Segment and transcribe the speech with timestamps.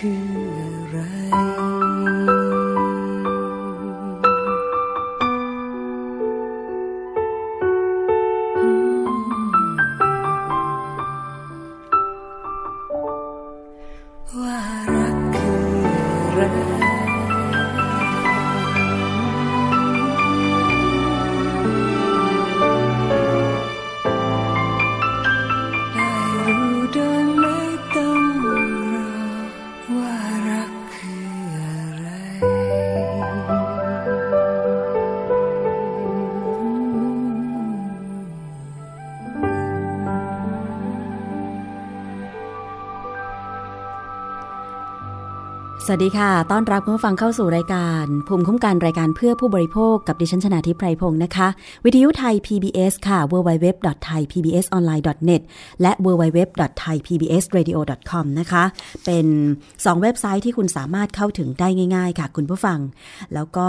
[0.00, 0.49] รั
[46.02, 51.48] ดีค่ะ ต้อนรับคุณผู้ฟังเข้าสู่รายการ ภูมิคุ้มกันรายการเพื่อผู้บริโภคกับดิฉันชนาทิพไพรพงศ์นะคะ
[51.84, 55.42] วิทยุ Thai PBS ค่ะ www.thaipbsonline.net
[55.82, 58.64] และ www.thaipbsradio.com นะคะ
[59.04, 59.26] เป็น
[59.64, 62.78] 2 เว็บไซต์ที่คุณสามารถเข้าถึงได้ง่ายๆ ค่ะ คุณผู้ฟัง
[63.34, 63.68] แล้วก็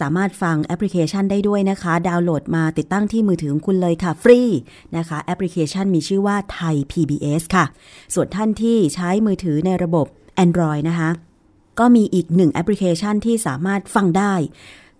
[0.00, 4.40] สามารถฟังแอปพลิเคชันได้ด้วยนะคะ ดาวน์โหลดมาติดตั้งที่มือถือของคุณเลยค่ะ ฟรี
[4.96, 7.64] นะคะแอปพลิเคชันมีชื่อว่าไทย PBS ค่ะ
[8.14, 10.06] ส่วนท่านที่ใช้มือถือในระบบ
[10.44, 11.10] Android นะคะ
[11.80, 14.34] ก็มีอีกหนึ่งแอปพลิเคชันที่สามารถฟังได้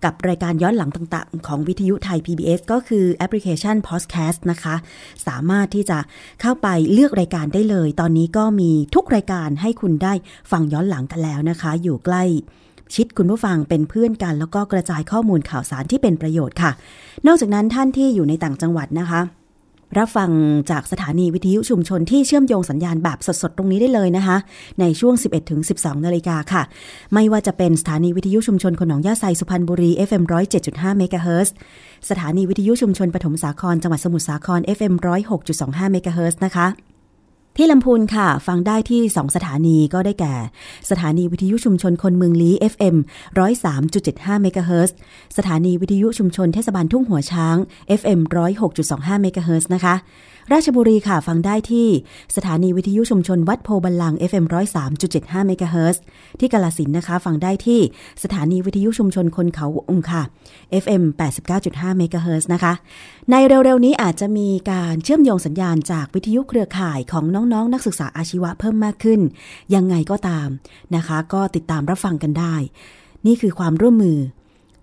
[0.04, 4.74] กับรายการย้อนหลังต่างๆ ของวิทยุไทย PBS ก็คือแอปพลิเคชัน Podcast นะคะ
[5.26, 5.98] สามารถที่จะ
[6.40, 10.12] เข้าไปเลือกรายการได้เลย ตอนนี้ก็มีทุกรายการให้คุณได้
[10.50, 12.24] ฟังย้อนหลังกันแล้วนะคะ อยู่ใกล้
[12.94, 16.70] ชิดคุณผู้ฟังเป็นเพื่อนกัน แล้วก็กระจายข้อมูลข่าวสารที่เป็นประโยชน์ค่ะ
[17.26, 19.20] นอกจากนั้นท่านที่อยู่ในต่างจังหวัดนะคะ
[19.98, 20.30] รับฟัง
[20.70, 24.36] จากสถานีวิทยุชุมชนที่เชื่อมโยงสัญญาณแบบสดๆ ตรงนี้ได้เลยนะคะ
[24.80, 26.62] ในช่วง 11 ถึง 12 นาฬิกาค่ะ
[27.14, 30.22] ไม่ว่าจะเป็นสถานีวิทยุชุมชนขนองย่าไซสุพรรณบุรี FM
[30.60, 31.54] 107.5เมกะเฮิรตซ์
[32.10, 34.94] สถานีวิทยุชุมชนปฐมสาครจังหวัดสมุทรสาคร FM
[35.44, 36.66] 106.25เมกะเฮิรตซ์นะคะ
[37.60, 40.34] ที่ลำพูนค่ะ ฟังได้ที่ 2 สถานีก็ได้แก่
[40.90, 42.96] สถานีวิทยุชุมชนคนเมืองลี้ FM
[43.68, 44.96] 103.75เมกะเฮิรตซ์
[45.36, 47.56] สถานีวิทยุชุมชนเทศบาลทุ่งหัวช้าง
[48.00, 48.20] FM
[48.72, 49.94] 106.25เมกะเฮิรตซ์นะคะ
[50.52, 51.88] ราชบุรีค่ะฟังได้ที่
[52.36, 54.44] สถานีวิทยุชุมชนวัดโพบัลลัง FM
[54.96, 56.02] 103.75เมกะเฮิรตซ์
[56.40, 57.80] ที่กาลสินนะคะ ฟังได้ที่
[58.22, 60.22] สถานีวิทยุชุมชนคนเขาองค่ะ
[60.82, 61.02] FM
[61.50, 62.72] 89.5เมกะเฮิรตซ์นะคะ
[63.30, 69.20] ในเร็วๆนี้อาจจะมีการเชื่อมโยงสัญญาณจากวิทยุเครือข่ายของน้องๆนักศึกษาอาชีวะเพิ่มมากขึ้น
[69.74, 70.48] ยังไงก็ตาม
[70.96, 72.54] นะคะ ก็ติดตามรับฟังกันได้
[73.26, 74.18] นี่คือความร่วมมือ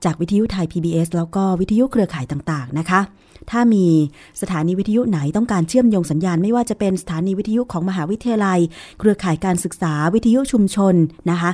[0.06, 3.02] จากวิทยุไทย PBS แล้วก็วิทยุเครือข่ายต่างๆนะคะ
[3.51, 3.86] ถ้ามี
[4.42, 8.59] สถานีวิทยุไหนต้องการเชื่อมโยงสัญญาณ ไม่ว่าจะเป็นสถานีวิทยุของมหาวิทยาลัย
[9.00, 10.95] เครือข่ายการศึกษาวิทยุชุมชน
[11.30, 11.51] นะคะ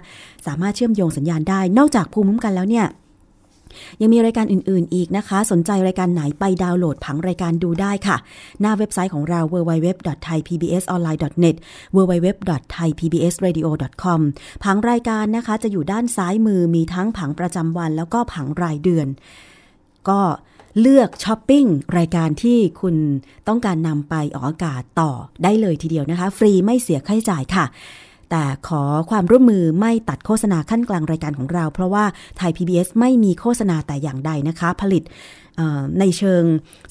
[0.48, 2.88] สามารถเชื่อมโยงสัญญาณได้ นอกจากภูมิคุ้มกันแล้วเนี่ย
[4.02, 8.18] ยังมีรายการอื่น ๆ อีกนะคะ สนใจรายการไหนไปดาวน์โหลดผังรายการดูได้ค่ะ
[8.62, 11.56] หน้าเว็บไซต์ของเรา www.thaipbsonline.net
[11.96, 14.20] www.thaipbsradio.com
[14.64, 19.08] ผังรายการนะคะ จะอยู่ด้านซ้ายมือมีทั้งผังประจำวันแล้วก็ผังรายเดือน
[20.10, 20.20] ก็
[20.80, 21.66] เลือกช้อปปิ้ง
[21.98, 22.96] รายการที่คุณ
[23.48, 25.12] ต้องการนำไปออกอากาศต่อ
[25.44, 27.66] ได้เลยทีเดียวนะคะ ฟรีไม่เสียค่าใช้จ่ายค่ะ
[28.30, 32.06] แต่ขอความร่วมมือไม่ตัดโฆษณาขั้นกลางรายการของเรา เพราะว่า
[32.38, 35.04] ไทย PBS ไม่มีโฆษณาแต่อย่างใดนะคะ ผลิต
[36.00, 36.44] ในเชิง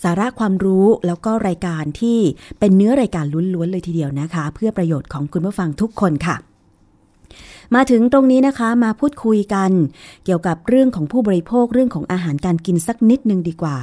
[0.02, 2.18] สาระความรู้แล้วก็รายการที่
[2.60, 3.24] เป็นเนื้อรายการ
[3.54, 6.36] ล้วนๆเลยทีเดียวนะคะ เพื่อประโยชน์ของคุณผู้ฟังทุกคนค่ะ
[7.74, 9.70] มาถึงตรงนี้นะคะมาพูดคุยกัน
[10.24, 13.76] เกี่ยวกับเรื่องของผู้บริโภคเรื่องของอาหารการกินสักนิดนึงดีกว่า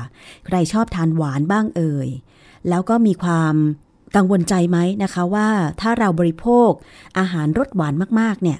[0.45, 2.09] ใครชอบทานหวานบ้างเอ่ย
[2.69, 3.55] แล้วก็มีความ
[4.15, 5.49] กังวลใจไหมนะคะว่า
[5.81, 6.69] ถ้าเราบริโภค
[7.19, 8.59] อาหารรสหวานมากๆเนี่ย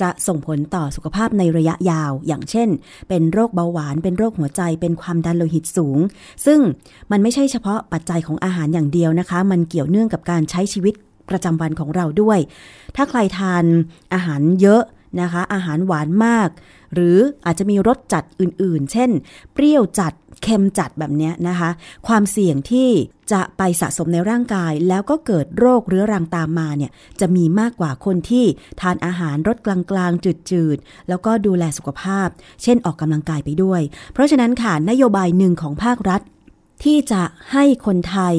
[0.00, 2.68] จะส่งผลต่อสุขภาพในระยะยาว อย่างเช่น
[3.08, 5.98] เป็นโรคเบาหวาน เป็นโรคหัวใจ เป็นความดันโลหิตสูง
[6.46, 6.60] ซึ่ง
[7.10, 10.94] มันไม่ใช่เฉพาะปัจจัยของอาหารอย่างเดียวนะคะ มันเกี่ยวเนื่องกับการใช้ชีวิต
[11.30, 12.38] ประจำวันของเราด้วย
[12.96, 13.64] ถ้าใครทาน
[14.14, 14.82] อาหารเยอะ
[15.20, 16.48] นะคะ อาหารหวานมาก
[16.94, 19.10] หรืออาจจะมีรสจัดอื่นๆ เช่น
[19.52, 20.12] เปรี้ยวจัด
[20.42, 21.70] เค็มจัดแบบนี้นะคะ
[22.06, 22.88] ความเสี่ยงที่
[23.32, 26.90] จะไปสะสมในร่างกาย แล้วก็เกิดโรคเรื้อรังตามมาเนี่ย
[27.20, 28.44] จะมีมากกว่าคนที่
[28.80, 32.28] ทานอาหารรสกลางๆ จืดๆ แล้วก็ดูแลสุขภาพ
[32.62, 33.80] เช่นออกกำลังกายไปด้วย
[34.12, 36.20] เพราะฉะนั้นค่ะนโยบายหนึ่งของภาครัฐ
[36.84, 38.34] ที่จะให้คนไทย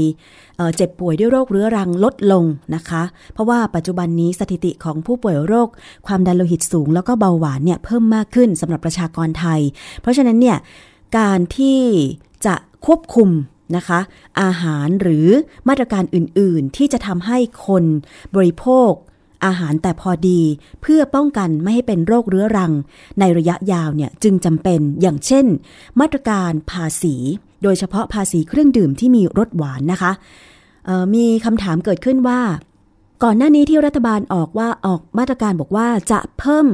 [0.75, 2.43] เจ็บป่วยด้วยโรคเรื้อรังลดลง
[2.75, 3.03] นะคะ
[3.33, 5.69] เพราะว่าปัจจุบันนี้สถิติของผู้ป่วยโรค
[6.07, 9.61] ความดันโลหิตสูง แล้วก็เบาหวานเนี่ยเพิ่มมากขึ้นสำหรับประชากรไทย
[10.01, 10.57] เพราะฉะนั้นเนี่ย
[11.17, 11.79] การที่
[12.45, 12.55] จะ
[12.85, 13.29] ควบคุม
[13.75, 13.99] นะคะ
[14.41, 15.27] อาหารหรือ
[15.67, 17.37] มาตรการอื่นๆ ที่จะทำให้
[17.67, 17.83] คน
[18.35, 18.91] บริโภค
[19.45, 20.41] อาหารแต่พอดี
[20.81, 22.71] เพื่อป้องกันไม่ให้เป็นโรคเรื้อรัง
[23.19, 25.45] ในระยะยาวเนี่ยจึงจำเป็นอย่างเช่น
[25.99, 27.15] มาตรการภาษี
[27.63, 30.11] โดยเฉพาะภาษีเครื่องดื่มที่มีรสหวานนะคะ
[31.15, 32.41] มีคำถามเกิดขึ้นว่า
[33.23, 36.67] ก่อนหน้านี้ที่รัฐบาลออกว่าออกมาตรการบอกว่าจะเพิ่ม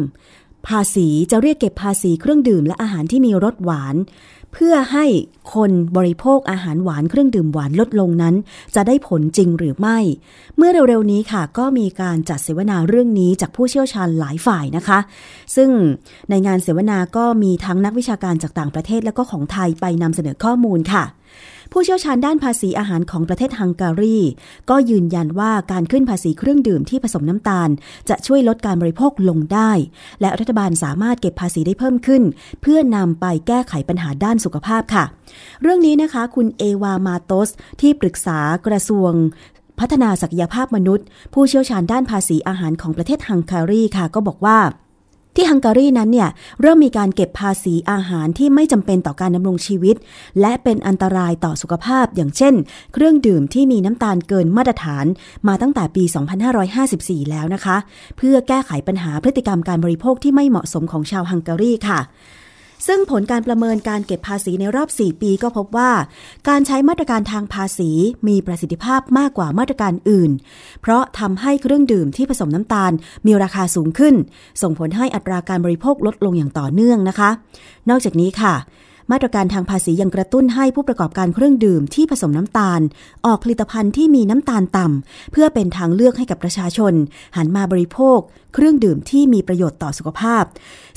[0.67, 3.95] ภาษีจะเรียกเก็บภาษีเครื่องดื่มและอาหารที่มีรสหวาน
[4.53, 5.05] เพื่อให้
[5.53, 8.35] คนบริโภคอาหารหวานเครื่องดื่มหวานลดลงนั้น
[8.75, 9.97] จะได้ผลจริงหรือไม่
[10.57, 14.99] เมื่อเร็วๆนี้ค่ะ ก็มีการจัดเสวนาเรื่องนี้จากผู้เชี่ยวชาญหลายฝ่ายนะคะ
[15.55, 15.69] ซึ่ง
[16.29, 21.03] ในงานเสวนาก็มีทั้งนักวิชาการจากต่างประเทศและก็ของไทยไปนำเสนอข้อมูลค่ะ
[21.71, 24.17] ผู้เชี่ยวชาญด้านภาษีอาหารของประเทศฮังการี
[24.69, 27.69] ก็ยืนยันว่าการขึ้นภาษีเครื่องดื่มที่ผสมน้ำตาล
[28.09, 29.71] จะช่วยลดการบริโภคลงได้
[30.21, 32.23] และรัฐบาลสามารถเก็บภาษีได้เพิ่มขึ้น
[32.61, 35.03] เพื่อนำไปแก้ไขปัญหาด้านสุขภาพค่ะ
[35.61, 37.49] เรื่องนี้นะคะ คุณเอวามาโตส
[37.81, 39.11] ที่ปรึกษากระทรวง
[39.79, 44.57] พัฒนาศักยภาพมนุษย์ ผู้เชี่ยวชาญด้านภาษีอาหารของประเทศฮังการีค่ะ ก็บอกว่า
[45.35, 46.29] ที่ฮังการีนั้นเนี่ย
[46.61, 49.95] เริ่มมีการเก็บภาษีอาหารที่ไม่จำเป็นต่อการดำรงชีวิต
[50.41, 52.53] และเป็นอันตรายต่อสุขภาพ อย่างเช่น
[52.93, 55.05] เครื่องดื่มที่มีน้ำตาลเกินมาตรฐาน
[55.47, 56.03] มาตั้งแต่ปี
[56.67, 57.77] 2554 แล้วนะคะ
[58.17, 61.99] เพื่อแก้ไขปัญหาพฤติกรรมการบริโภคที่ไม่เหมาะสมของชาวฮังการีค่ะ
[62.87, 65.91] ซึ่งผลการประเมินการเก็บภาษีในรอบ 4 ปีก็พบว่า
[66.49, 67.91] การใช้มาตรการทางภาษี
[68.27, 70.31] มีประสิทธิภาพมากกว่ามาตรการอื่น
[70.81, 72.91] เพราะทำให้เครื่องดื่มที่ผสมน้ำตาล
[73.25, 74.15] มีราคาสูงขึ้น
[74.61, 77.29] ส่งผลให้อัตราการบริโภคลดลงอย่างต่อเนื่องนะคะ
[77.89, 78.55] นอกจากนี้ค่ะ
[79.11, 82.81] มาตรการทางภาษียังกระตุ้นให้ผู้ประกอบการเครื่องดื่มที่ผสมน้ำตาล
[83.25, 86.93] ออกผลิตภัณฑ์ที่มีน้ำตาลต่ำเพื่อเป็นทางเลือกให้กับประชาชน
[87.37, 88.19] หันมาบริโภค
[88.53, 90.43] เครื่องดื่มที่มีประโยชน์ต่อสุขภาพ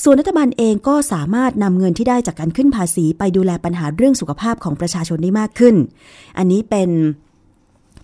[0.04, 5.74] ส่วนรัฐบาลเองก็สามารถนำเงินที่ได้จากการขึ้นภาษีไปดูแลปัญหาเรื่องสุขภาพของประชาชนได้มากขึ้น
[6.38, 6.90] อันนี้เป็น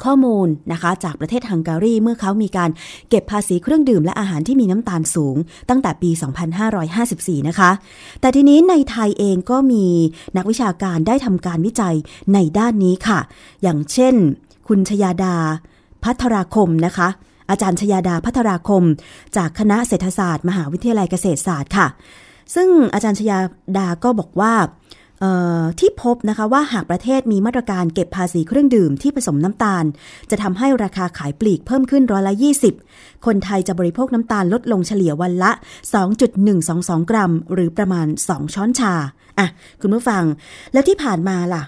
[0.04, 2.70] ข้อมูลนะคะ จากประเทศฮังการีเมื่อเขามีการ
[3.08, 5.36] เก็บภาษีเครื่องดื่มและอาหารที่มีน้ำตาลสูง
[5.68, 6.10] ตั้งแต่ปี
[6.80, 7.70] 2554 นะคะ
[8.20, 9.86] แต่ทีนี้ในไทยเองก็มี
[10.36, 11.96] นักวิชาการได้ทำการวิจัย
[12.34, 13.20] ในด้านนี้ค่ะ
[13.62, 14.14] อย่างเช่น
[14.68, 15.36] คุณชยาดา
[16.04, 17.08] พัทราคมนะคะ
[17.50, 18.82] อาจารย์ชยาดาพัทราคม
[19.36, 21.86] จากคณะเศรษฐศาสตร์ มหาวิทยาลัยเกษตรศาสตร์ค่ะ
[22.54, 23.38] ซึ่งอาจารย์ชยา
[23.78, 24.52] ดาก็บอกว่า
[25.78, 29.84] ที่พบนะคะว่าหากประเทศมีมาตรการเก็บภาษีเครื่องดื่มที่ผสมน้ำตาล
[30.30, 32.34] จะทำให้ราคาขายปลีกเพิ่มขึ้นร้อยละ
[32.78, 35.50] 20 คนไทยจะบริโภคน้ำตาลลดลงเฉลี่ยวันละ
[36.30, 38.94] 2.122 กรัม หรือประมาณ 2 ช้อนชา
[39.38, 39.48] อะ
[39.80, 40.24] คุณผู้ฟัง
[40.72, 41.62] แล้วที่ผ่านมาล่ะ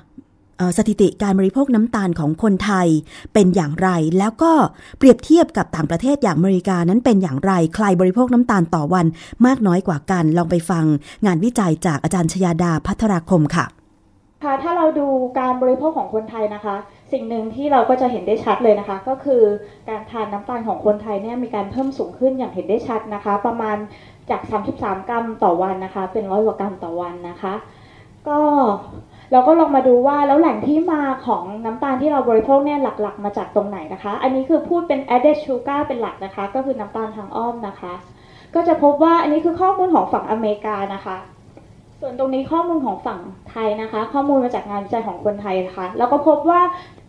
[0.77, 2.89] สถิติการบริโภคน้ำตาลของคนไทย
[3.33, 4.53] เป็นอย่างไร แล้วก็
[4.99, 9.07] เปรียบเทียบกับต่างประเทศอย่างอเมริกานั้นเป็นอย่างไร ใครบริโภคน้ำตาลต่อวัน
[9.47, 10.85] มากน้อยกว่ากัน ลองไปฟัง
[11.27, 13.67] งานวิจัยจากอาจารย์ชยาดาพัทราคมค่ะ
[14.45, 15.09] ค่ะ ถ้าเราดู
[15.39, 16.77] การบริโภคของคนไทยนะคะ
[17.13, 19.43] สิ่งหนึ่งที่เราก็จะเห็นได้ชัดเลยนะคะ ก็คือ
[19.89, 23.77] การทานน้ำตาลของคนไทยเนี่ยมีการเพิ่มสูงขึ้นอย่างเห็นได้ชัดนะคะ ประมาณ
[24.31, 24.41] จาก
[24.75, 27.55] 33 กรัมต่อวันนะคะ เป็นร้อยกว่ากรัมต่อวันนะคะ
[28.29, 28.41] ก็
[29.33, 37.95] เราก็ลองมาดูว่าแล้วแหล่งที่มาของน้ำตาลที่เราบริโภคเนี่ยหลักๆ มาจากตรงไหนนะคะ อันนี้คือพูดเป็น added sugar เป็นหลักนะคะ ก็คือน้ำตาลทางอ้อมนะคะ
[38.55, 41.17] ก็จะพบว่าอันนี้คือข้อมูลของฝั่งอเมริกานะคะ
[42.01, 43.19] ส่วนตรงนี้ข้อมูลของฝั่ง
[43.51, 46.61] ไทยนะคะ ข้อมูลมาจากงานวิจัยของคนไทยนะคะ แล้วก็พบว่า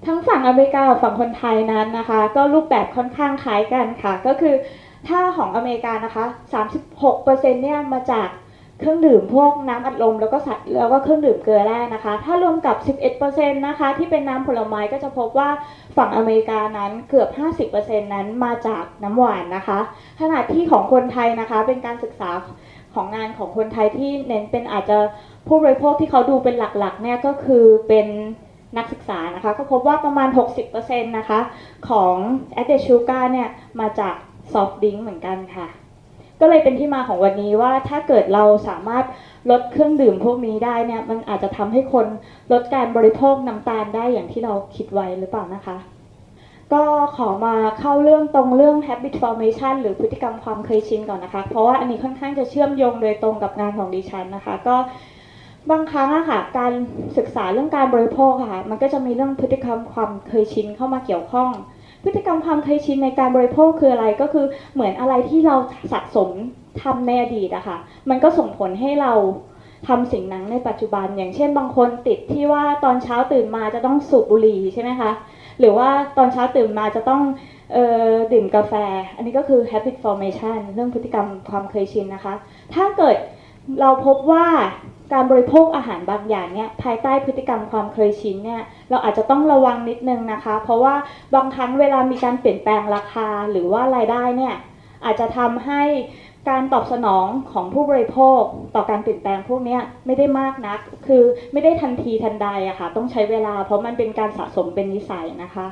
[0.06, 4.56] ทั้งฝั่งอเมริกากับฝั่งคนไทยนั้นนะคะ ก็รูปแบบค่อนข้างคล้ายกันค่ะ ก็คือ
[5.08, 6.26] ถ้าของอเมริกานะคะ
[6.94, 8.28] 36%เนี่ยมาจาก
[8.80, 12.76] เครื่องดื่มพวกน้ำอัดลมแล้วก็สัตว์แล้วก็เครื่องดื่มเกลือแร่นะคะ ถ้ารวมกับ
[13.18, 15.50] 11%นะคะ ที่เป็นน้ำผลไม้ก็จะพบว่า
[15.98, 17.30] ฝั่งอเมริกานั้นเกือบ
[17.72, 19.80] 50%นั้นมาจากน้ำหวานนะคะ
[20.22, 22.30] ขณะที่ของคนไทยนะคะ เป็นการศึกษา
[22.94, 24.98] ของงานของคนไทยที่เน้นเป็นอาจจะ
[25.48, 28.08] ผู้บริโภคที่เขาดูเป็นหลักๆเนี่ยก็คือเป็น
[28.78, 30.30] นักศึกษานะคะ ก็พบว่าประมาณ
[30.68, 31.40] 60%นะคะ
[31.90, 32.16] ของ
[32.62, 34.16] added sugar เนี่ยมาจาก
[34.52, 35.68] soft drink เหมือนกันค่ะ
[36.40, 39.04] ก็เลยเป็นที่มาของวันนี้ว่าถ้าเกิดเราสามารถ
[39.52, 42.06] ลดเครื่องดื่มพวกนี้ได้เนี่ยมันอาจจะทำให้คน
[42.52, 45.78] ลดการบริโภคน้ำตาลได้อย่างที่เราคิดไว้หรือเปล่านะคะ
[46.74, 46.84] ก็
[47.16, 54.76] ขอมาเข้าเรื่องตรงเรื่อง habit formation หรือพฤติกรรมความเคยชินก่อนนะคะ เพราะว่าอันนี้ค่อนข้างจะเชื่อมโยงโดยตรงกับงานของดิฉันนะคะ ก็
[55.72, 56.72] บางครั้งอะค่ะการ
[57.18, 61.50] ศึกษาเรื่องการบริโภคค่ะ มันก็จะมีเรื่องพฤติกรรมความเคยชินเข้ามาเกี่ยวข้อง
[62.06, 65.56] พฤติกรรมความเคยชินในการบริโภคคืออะไรก็คือเหมือนอะไรที่เรา
[65.92, 66.30] สะสม
[66.82, 67.78] ทำในอดีตอะคะ่ะ
[68.10, 69.14] มันก็ส่งผลให้เรา
[69.88, 75.12] ทำสิ่งนั้นในปัจจุบัน อย่างเช่นบางคนติดที่ว่าตอนเช้าตื่นมาจะต้องสูบบุหรี่ใช่ไหมคะ
[75.60, 77.22] หรือว่าตอนเช้าตื่นมาจะต้อง
[77.76, 77.78] อ
[78.10, 78.74] อดื่มกาแฟ
[79.16, 82.34] อันนี้ก็คือ habit formation เรื่องพฤติกรรมความเคยชินนะคะ
[82.74, 83.16] ถ้าเกิด
[83.80, 84.46] เราพบว่า
[85.14, 90.96] การบริโภคอาหารบางอย่างเนี่ยภายใต้พฤติกรรมความเคยชินเนี่ยเราอาจจะต้องระวังนิดนึงนะคะ เพราะว่า
[91.36, 94.56] บางครั้งเวลามีการเปลี่ยนแปลงราคาหรือว่ารายได้เนี่ย
[95.06, 95.84] อาจจะทำให้
[96.50, 98.42] การตอบสนองของผู้บริโภค
[98.76, 105.68] ต่อการเปลี่ยนแปลงพวกนี้ไม่ได้มากนัก คือไม่ได้ทันทีทันใดอะคะ่ะต้องใช้เวลาเพราะมันเป็นการสะสมเป็นนิสัยนะคะ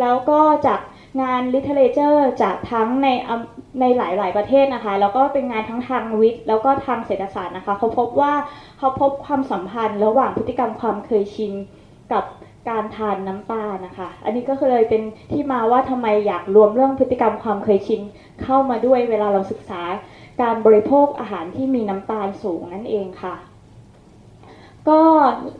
[0.00, 0.80] แล้วก็จาก
[1.20, 3.08] งาน literature จากทั้งใน
[3.80, 8.32] ในหลาย ๆ ประเทศนะคะ แล้วก็เป็นงานทั้งทางวิทย์ แล้วก็ทางเศรษฐศาสตร์นะคะ เขาพบว่า
[8.78, 11.52] เขาพบความสัมพันธ์ ระหว่างพฤติกรรมความเคยชิน
[12.12, 12.24] กับ
[12.68, 15.02] การทานน้ำตาลนะคะ อันนี้ก็เลยเป็น
[15.32, 18.00] ที่มาว่าทำไมอยากรวมเรื่องพฤติกรรมความเคยชิน
[18.42, 19.80] เข้ามาด้วยเวลาเราศึกษา
[20.42, 23.34] การบริโภคอาหารที่มีน้ำตาลสูงนั่นเองค่ะ
[24.88, 25.00] ก็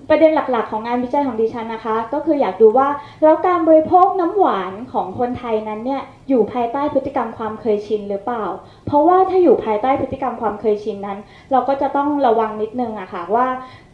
[0.08, 2.88] ประเด็นหลักๆ ของงานวิจัยของดิฉันนะคะ ก็คืออยากดูว่า
[3.22, 8.44] แล้วการบริโภคน้ำหวานของคนไทยนั้นเนี่ยอยู่ภายใต้พฤติกรรมความเคยชินหรือเปล่า
[8.86, 11.18] เพราะว่าถ้าอยู่ภายใต้พฤติกรรมความเคยชินนั้น
[11.50, 13.46] เราก็จะต้องระวังนิดนึงอะค่ะว่า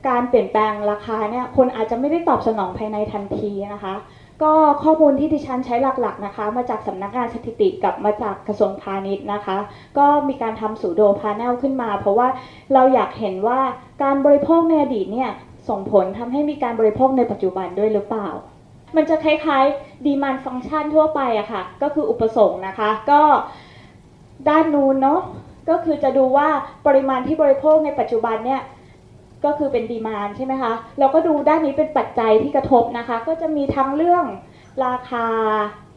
[0.08, 3.94] การเปลี่ยนแปลงราคาเนี่ยคนอาจจะไม่ได้ตอบสนองภายในทันทีนะคะ
[4.42, 9.56] ก็ข้อมูลที่ดิฉันใช้หลักๆนะคะ มาจากสำนักงานสถิติกับมาจากกระทรวงพาณิชย์นะคะ
[9.98, 12.28] ก็มีการทำสูโดพาแนลขึ้นมา เพราะว่า
[12.72, 13.60] เราอยากเห็นว่า
[14.02, 15.30] การบริโภคในอดีตเนี่ย
[15.68, 18.28] ส่งผลทำให้มีการบริโภคในปัจจุบันด้วยหรือเปล่า
[18.96, 23.22] มันจะคล้ายๆดีมันฟังก์ชันทั่วไปอะค่ะ ก็คืออุปสงค์นะคะ ก็
[24.48, 25.20] ด้านนู้นเนาะ
[25.70, 26.48] ก็คือจะดูว่า
[26.86, 28.60] ปริมาณที่บริโภคในปัจจุบันเนี่ย
[29.44, 34.24] ก็คือเป็นดีมานใช่ไหมคะ เราก็ดูด้านนี้เป็นปัจจัยที่กระทบนะคะ ก็จะมีทั้งเรื่อง
[34.86, 35.26] ราคา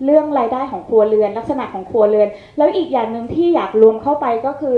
[0.06, 4.78] เรื่องรายได้ของครัวเรือน ลักษณะของครัวเรือน แล้วอีกอย่างหนึ่งที่อยากรวมเข้าไปก็คือ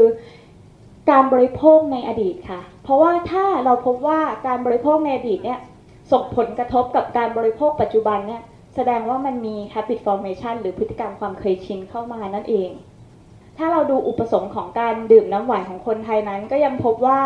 [1.12, 5.60] การบริโภคในอดีตค่ะ เพราะว่าถ้าเราพบว่าการบริโภคในอดีตเนี่ย
[6.12, 8.41] ส่งผลกระทบกับการบริโภคปัจจุบันเนี่ย
[8.75, 12.70] แสดงว่ามันมี habit formation หรือพฤติกรรมความเคยชินเข้ามานั่นเอง
[13.58, 17.20] ถ้าเราดูอุปสงค์ของการดื่มน้ำหวานของคนไทยนั้นก็ยังพบว่า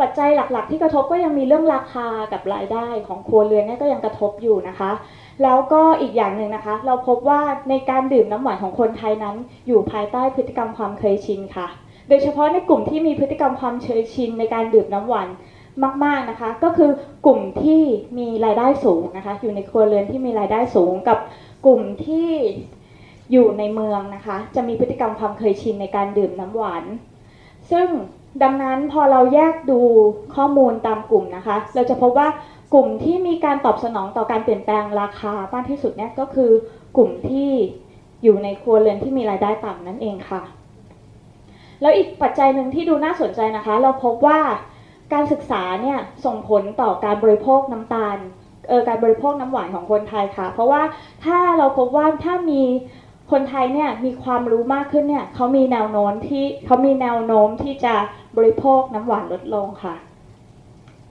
[0.00, 4.90] ปัจจัยหลักๆ ที่กระทบก็ยังมีเรื่องราคากับรายได้ของครัวเรือนเนี่ยก็ยังกระทบอยู่นะคะ
[5.42, 7.40] แล้วก็อีกอย่างหนึ่งนะคะ เราพบว่า
[7.70, 9.36] ในการดื่มน้ำหวานของคนไทยนั้น
[9.66, 11.66] อยู่ภายใต้พฤติกรรมความเคยชินค่ะ
[12.08, 15.28] โดยเฉพาะในกลุ่มที่มีพฤติกรรมความเคยชินในการดื่มน้ำหวาน
[16.04, 16.90] มากๆนะคะ ก็คือ
[17.26, 17.82] กลุ่มที่
[18.18, 21.18] มีรายได้สูงนะคะ อยู่ในครัวเรือนที่มีรายได้สูงกับ
[21.66, 22.30] กลุ่มที่
[23.32, 26.84] อยู่ในเมืองนะคะ จะมีพฤติกรรมความเคยชินในการดื่มน้ำหวาน
[27.70, 27.88] ซึ่ง
[28.42, 29.80] ดังนั้นพอเราแยกดู
[30.34, 32.28] ข้อมูลตามกลุ่มนะคะ เราจะพบว่า
[32.74, 36.50] กลุ่มที่มีการตอบสนองต่อการเปลี่ยนแปลงราคามากที่สุดเนี่ยก็คือ
[36.96, 37.50] กลุ่มที่
[38.22, 40.42] อยู่ในครัวเรือนที่มีรายได้ต่ำนั่นเองค่ะ
[41.80, 44.40] แล้วอีกปัจจัยหนึ่งที่ดูน่าสนใจนะคะ เราพบว่า
[45.12, 48.16] การศึกษาเนี่ยส่งผลต่อการบริโภคน้ำตาล
[48.68, 50.82] เออการบริโภคน้ำหวานของคนไทยค่ะ เพราะว่า
[51.24, 52.62] ถ้าเราพบว่าถ้ามี
[53.30, 57.94] คนไทยเนี่ยมีความรู้มากขึ้นเนี่ยเขามีแนวโน้มที่เขามีแนวโน้มที่จะ
[58.38, 59.94] บริโภคน้ำหวานลดลงค่ะ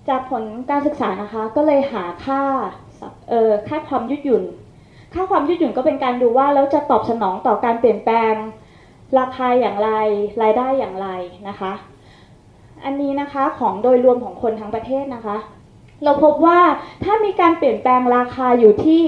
[0.10, 2.42] จากผลการศึกษานะคะก็เลยหาค่า
[3.30, 4.44] เออค่าความยืดหยุ่น
[5.14, 8.34] ค่าความยืดหยุ่นก็เป็นการดูว่าแล้วจะตอบสนองต่อการเปลี่ยนแปลง
[9.20, 9.92] ราคาอย่างไร
[10.42, 11.08] รายได้อย่างไร
[11.48, 11.74] นะคะ
[12.86, 15.38] อันนี้นะคะของโดยรวมของคนทั้งประเทศนะคะ
[16.04, 16.60] เราพบว่า
[17.04, 19.04] ถ้ามีการเปลี่ยนแปลงราคาอยู่ที่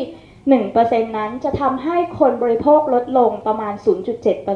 [0.55, 3.73] 1%นั้นจะทำให้คนบริโภคลดลงประมาณ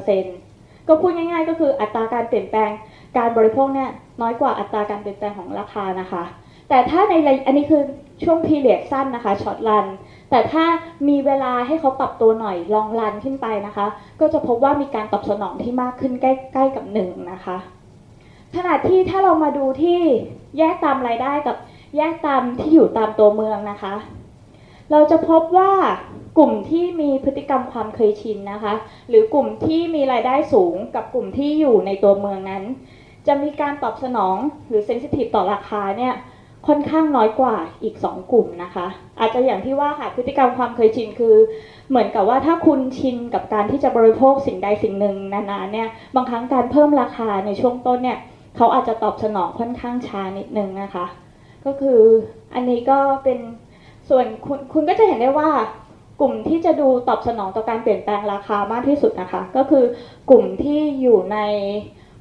[0.04, 2.72] 0.7%ก็พูดง่ายๆ ก็คืออัตราการเปลี่ยนแปลง
[3.18, 3.90] การบริโภคเนี่ย
[4.22, 6.24] น้อยกว่าอัตราการเปลี่ยนแปลงของราคานะคะ
[6.70, 7.14] แต่ถ้าใน
[7.46, 7.84] อันนี้คือ
[8.24, 9.86] ช่วงพีเรียดสั้นนะคะช็อตรัน
[10.30, 10.66] แต่ถ้า
[11.08, 13.86] มีเวลาให้เขาปรับตัวหน่อยลองรันขึ้นไปนะคะ
[14.20, 17.58] ก็จะพบว่ามีการตอบสนองที่มากขึ้นใกล้ๆกับ1นะคะ
[18.56, 20.00] ขณะที่ถ้าเรามาดูที่
[20.58, 21.58] แยกตามรายได้กับ
[21.98, 23.96] แยกตามที่อยู่ตามตัวเมืองนะคะ
[24.92, 25.72] เราจะพบว่า
[26.38, 28.74] กลุ่มที่มีพฤติกรรมความเคยชินนะคะ
[29.10, 32.64] หรือกลุ่มที่มีรายได้สูงกับกลุ่มที่อยู่ในตัวเมืองนั้น
[33.28, 34.38] จะมีการตอบสนอง
[34.68, 36.14] หรือเซนซิทีฟต่อราคาเนี่ย
[36.68, 38.88] ค่อนข้างน้อยกว่าอีก 2 กลุ่มนะคะ
[39.20, 41.36] อาจจะอย่างที่ว่าค่ะพฤติกรรมความเคยชินคือ
[41.90, 48.18] เหมือนกับว่าถ้าคุณชินกับการที่จะบริโภคสิ่งใดสิ่งหนึ่งนานๆเนี่ยบางครั้งการเพิ่มราคาในช่วงต้นเนี่ย
[48.58, 51.06] เขาอาจจะตอบสนองค่อนข้างช้านิดนึงนะคะ
[51.66, 52.00] ก็คือ
[52.54, 53.40] อันนี้ก็เป็น
[54.10, 55.50] ส่วนคุณคุณก็จะเห็นได้ว่า
[56.20, 59.84] กลุ่มที่จะดูตอบสนองต่อการเปลี่ยนแปลงราคามากที่สุดนะคะ ก็คือ
[60.30, 61.38] กลุ่มที่อยู่ใน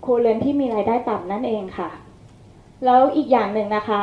[0.02, 1.90] โคเรือนที่มีรายได้ต่ำนั่นเองค่ะ
[2.84, 4.02] แล้วอีกอย่างหนึ่งนะคะ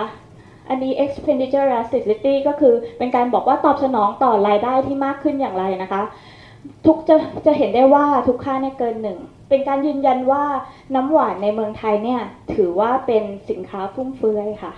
[0.69, 6.01] อันนี้ expenditure elasticity ก็คือเป็นการบอกว่าตอบสนองต่อรายได้ที่มากขึ้นอย่างไรนะคะ
[6.85, 9.17] ทุกจะจะเห็นได้ว่าทุกค่าเนี่ยเกินหนึ่ง
[9.49, 10.43] เป็นการยืนยันว่า
[10.95, 12.21] น้ำหวานในเมืองไทยเนี่ย
[12.53, 14.73] ถือว่าเป็นสินค้าฟุ่มเฟือยค่ะ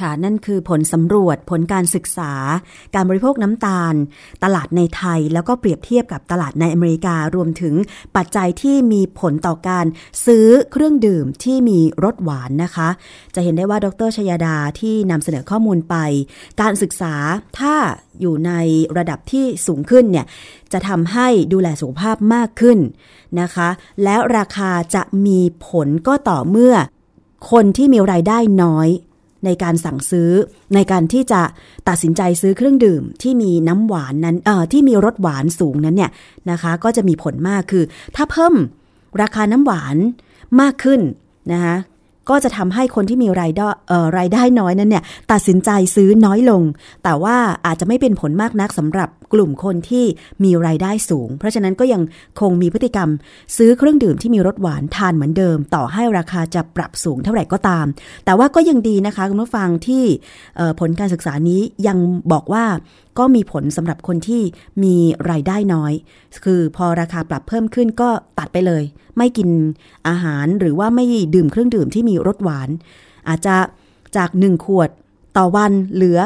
[0.00, 2.32] ค่ะ นั่นคือผลสำรวจผลการศึกษา
[2.94, 3.94] การบริโภคน้ำตาล
[4.44, 7.74] ตลาดในไทยแล้วก็เปรียบเทียบกับตลาดในอเมริการวมถึง
[8.16, 9.86] ปัจจัยที่มีผลต่อการ
[10.26, 12.88] ซื้อเครื่องดื่มที่มีรสหวานนะคะ
[13.34, 15.96] จะเห็นได้ว่าดรชยดาที่นำเสนอข้อมูลไป
[16.60, 17.14] การศึกษา
[17.58, 17.74] ถ้า
[18.20, 18.52] อยู่ใน
[18.96, 20.26] ระดับที่สูงขึ้นเนี่ย
[20.72, 22.78] จะทำให้ดูแลสุขภาพมากขึ้น
[23.40, 23.68] นะคะ
[24.04, 26.74] แล้วราคาจะมีผลก็ต่อเมื่อ
[27.50, 28.88] คนที่มีรายได้น้อย
[29.46, 30.30] ในการสั่งซื้อ
[30.74, 31.40] ในการที่จะ
[31.88, 36.10] ตัดสินใจซื้อเครื่องดื่มที่มีน้ำหวานนั้นเอ่อที่มีรสหวานสูงนั้นเนี่ย
[36.50, 37.84] นะคะ ก็จะมีผลมากคือ
[38.16, 38.54] ถ้าเพิ่ม
[39.22, 39.96] ราคาน้ำหวาน
[40.60, 41.00] มากขึ้น
[41.52, 41.76] นะคะ
[42.30, 43.68] ก็จะทำให้คนที่มีรายได้
[44.18, 46.62] รายได้น้อยนั้นเนี่ยตัดสินใจซื้อน้อยลง
[47.04, 50.04] แต่ว่าอาจจะไม่เป็นผลมากนักสำหรับกลุ่มคนที่
[50.44, 52.02] มีรายได้สูง เพราะฉะนั้นก็ยัง
[52.40, 53.08] คงมีพฤติกรรม
[53.56, 57.86] ซื้อเครื่องดื่มที่มีรสหวานทานเหมือนเดิม ต่อให้ราคาจะปรับสูงเท่าไหร่ก็ตาม
[58.24, 60.04] แต่ว่าก็ยังดีนะคะคุณผู้ฟังที่
[60.80, 61.98] ผลการศึกษานี้ยัง
[62.32, 62.64] บอกว่า
[63.18, 64.42] ก็มีผลสำหรับคนที่
[64.82, 64.96] มี
[65.30, 65.92] รายได้น้อย
[66.44, 68.82] คือพอราคาปรับเพิ่มขึ้นก็ตัดไปเลย
[69.16, 69.48] ไม่กิน
[70.08, 72.68] อาหารหรือว่าไม่ดื่มเครื่องดื่มที่มีรสหวาน
[73.28, 73.56] อาจจะ
[74.16, 74.90] จากหนึ่งขวด
[75.36, 76.20] ต่อวันเหลือ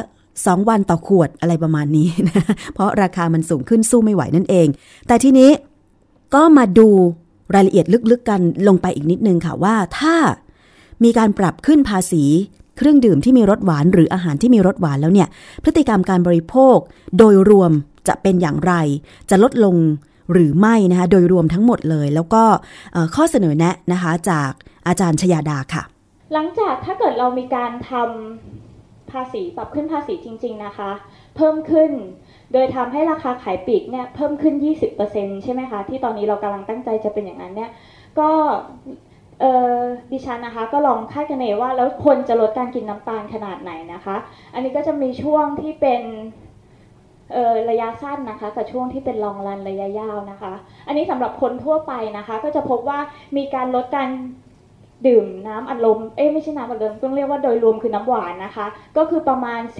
[0.46, 4.66] สองวันต่อขวดอะไรประมาณนี้นะ เพราะราคามันสูงขึ้นสู้ไม่ไหวนั่นเอง
[5.06, 5.50] แต่ทีนี้
[6.34, 6.88] ก็มาดู
[7.54, 10.14] รายละเอียดลึกๆกันลงไปอีกนิดนึงค่ะว่าถ้า
[11.04, 12.24] มีการปรับขึ้นภาษี
[12.76, 15.28] เครื่องดื่มที่มีรสหวานหรืออาหารที่มีรสหวานแล้วเนี่ย
[15.64, 16.76] พฤติกรรมการบริโภค
[17.18, 17.72] โดยรวม
[18.08, 18.72] จะเป็นอย่างไร
[19.30, 19.76] จะลดลง
[20.32, 22.42] หรือไม่นะคะโดยรวมทั้งหมดเลย แล้วก็
[23.14, 24.50] ข้อเสนอแนะนะคะจาก
[24.86, 25.82] อาจารย์ชยาดาค่ะ
[26.34, 28.59] หลังจากถ้าเกิดเรามีการทำ
[29.12, 30.90] ภาษีปรับขึ้นภาษีจริง ๆนะคะ
[31.36, 31.90] เพิ่มขึ้น
[32.52, 34.54] โดยทำให้ราคาขายปลีกเนี่ยเพิ่มขึ้น
[34.98, 37.70] 20%ใช่ไหมคะ ที่ตอนนี้เรากำลังตั้งใจจะเป็นอย่างนั้นเนี่ย
[38.18, 38.30] ก็
[40.12, 44.16] ดิฉันนะคะก็ลองคาดคะเนว่าแล้วคนจะลดการกินน้ำตาลขนาดไหนนะคะ
[44.54, 46.02] อันนี้ก็จะมีช่วงที่เป็น
[47.70, 50.52] ระยะสั้นนะคะ กับช่วงที่เป็นลองรันระยะยาวนะคะ
[50.86, 52.98] อันนี้สำหรับคนทั่วไปนะคะ ก็จะพบว่า
[53.36, 54.08] มีการลดการ
[55.06, 59.72] ดื่มน้ำอัดลม เอ้ไม่ใช่น้ำอัดลมต้องเรียกว่าโดยรวมคือน้ำหวานนะคะ ก็คือประมาณ 17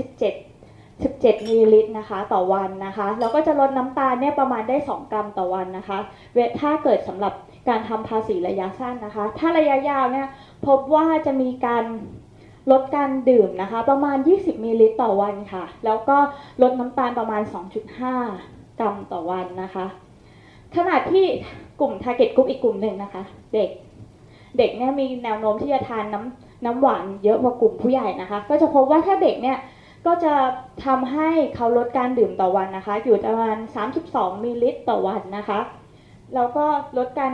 [0.82, 5.98] 17มิลลิลิตรนะคะ ต่อวันนะคะแล้วก็จะลดน้ำตาลเนี่ยประมาณได้ 2 กรัมต่อวันนะคะ
[6.34, 7.32] เวทถ้าเกิดสำหรับ
[7.68, 10.26] การทำภาษีระยะสั้นนะคะ ถ้าระยะยาวเนี่ย
[10.66, 11.84] พบว่าจะมีการ
[12.70, 16.16] ลดการดื่มนะคะ ประมาณ 20มิลลิลิตรต่อวันค่ะ แล้วก็
[16.62, 17.42] ลดน้ำตาลประมาณ
[18.10, 19.86] 2.5 กรัมต่อวันนะคะ
[20.76, 21.24] ขณะที่
[21.80, 23.22] กลุ่ม target group อีกกลุ่มหนึ่งนะคะ
[23.54, 23.68] เด็ก
[24.58, 29.58] เด็กเนี่ยมีแนวโน้มที่จะทานน้ำน้ำหวานเยอะกว่ากลุ่มผู้ใหญ่นะคะ ก็จะพบว่าถ้าเด็กเนี่ย
[30.06, 30.34] ก็จะ
[30.86, 33.56] ทำให้เขาลดการดื่มต่อวันนะคะ อยู่ประมาณ
[34.00, 35.58] 32 มิลลิลิตรต่อวันนะคะ
[36.34, 36.64] แล้วก็
[36.98, 37.32] ลดการ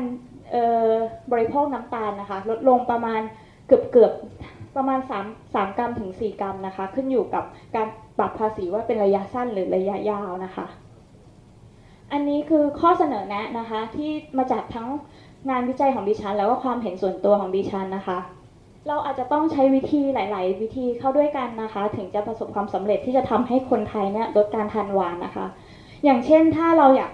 [1.32, 3.20] บริโภคน้ำตาลนะคะ ลดลงประมาณ
[3.66, 4.12] เกือบเกือบ
[4.76, 7.86] ประมาณ 3 3 กรัมถึง 4 กรัมนะคะ ขึ้นอยู่กับการ
[8.18, 10.66] ปรับภาษีว่าเป็นระยะสั้นหรือระยะยาวนะคะ
[12.12, 14.88] อันนี้คือข้อเสนอแนะนะคะที่มาจากทั้ง
[15.50, 18.18] งานวิจัยของดิฉัน แล้วก็ความเห็นส่วนตัวของดิฉันนะคะ
[18.88, 25.46] เราอาจจะต้องใช้วิธีหลาย ๆ วิธีเข้าด้วยกันนะคะ ถึงจะประสบความสำเร็จที่จะทำให้คนไทยเนี่ยลดการทานหวานนะคะ
[26.04, 27.10] อย่างเช่นถ้าเราอยาก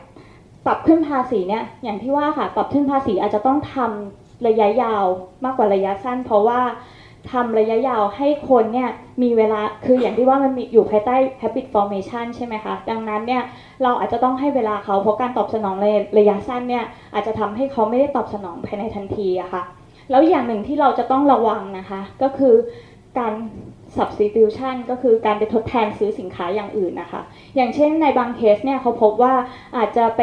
[0.66, 5.04] ปรับขึ้นภาษีเนี่ยอย่างที่ว่าค่ะปรับขึ้นภาษีอาจจะต้องทำระยะยาว
[5.44, 6.60] มากกว่าระยะสั้น เพราะว่า
[7.30, 8.88] ทำระยะยาวให้คนเนี่ย
[9.22, 13.42] มีเวลาคืออย่างที่ว่ามันมีอยู่ภายใต้ habit formation ใช่ไหมคะดังนั้นเนี่ย
[13.82, 15.86] เราอาจจะต้องให้เวลาเขาเพราะการตอบสนองใน
[16.18, 19.62] ระยะสั้นเนี่ยอาจจะทำให้เขาไม่ได้ตอบสนองภายในทันทีอะคะ่ะ
[20.10, 22.54] แล้วอย่างหนึ่งที่เราจะต้องระวังนะคะ ก็คือ
[23.18, 23.32] การ
[23.96, 27.20] substitution ก็คือการไปทดแทนซื้อสินค้าอย่างอื่นนะคะ
[27.56, 29.34] อย่างเช่นในบางเคสเนี่ยเขาพบว่า
[29.76, 30.22] อาจจะไป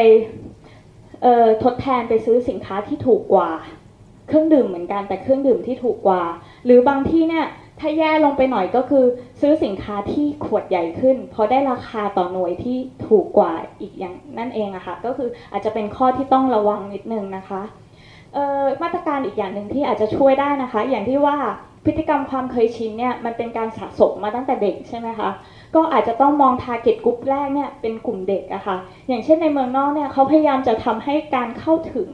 [1.64, 3.50] ทดแทนไปซื้อสินค้าที่ถูกกว่า
[4.28, 6.24] เครื่องดื่มเหมือนกันแต่เครื่องดื่มที่ถูกกว่า
[6.66, 7.46] หรือบางที่เนี่ย
[7.80, 9.06] ถ้าแย่ลงไปหน่อยก็คือ
[9.42, 17.62] ซื้อสินค้าที่ขวดใหญ่ขึ้น เพราะได้ราคาต่อหน่วยที่ถูกกว่าอีกอย่างนั่นเองอะคะ่ะก็คืออาจจะเป็นข้อที่ต้องระวังนิดนึงนะคะ
[18.82, 21.38] มาตรการอีกอย่างหนึ่งที่อาจจะช่วยได้นะคะ อย่างที่ว่า
[21.86, 25.30] พฤติกรรมความเคยชินเนี่ยมันเป็นการสะสมมาตั้งแต่เด็กใช่ไหมคะ
[25.76, 28.76] ก็อาจจะต้องมองทาร์เก็ตกลุ่มแรกเนี่ยเป็นกลุ่มเด็กอะคะ่ะ
[29.08, 32.10] อย่างเช่นในเมืองนอกเนี่ยเขาพยายามจะทำให้การเข้าถึง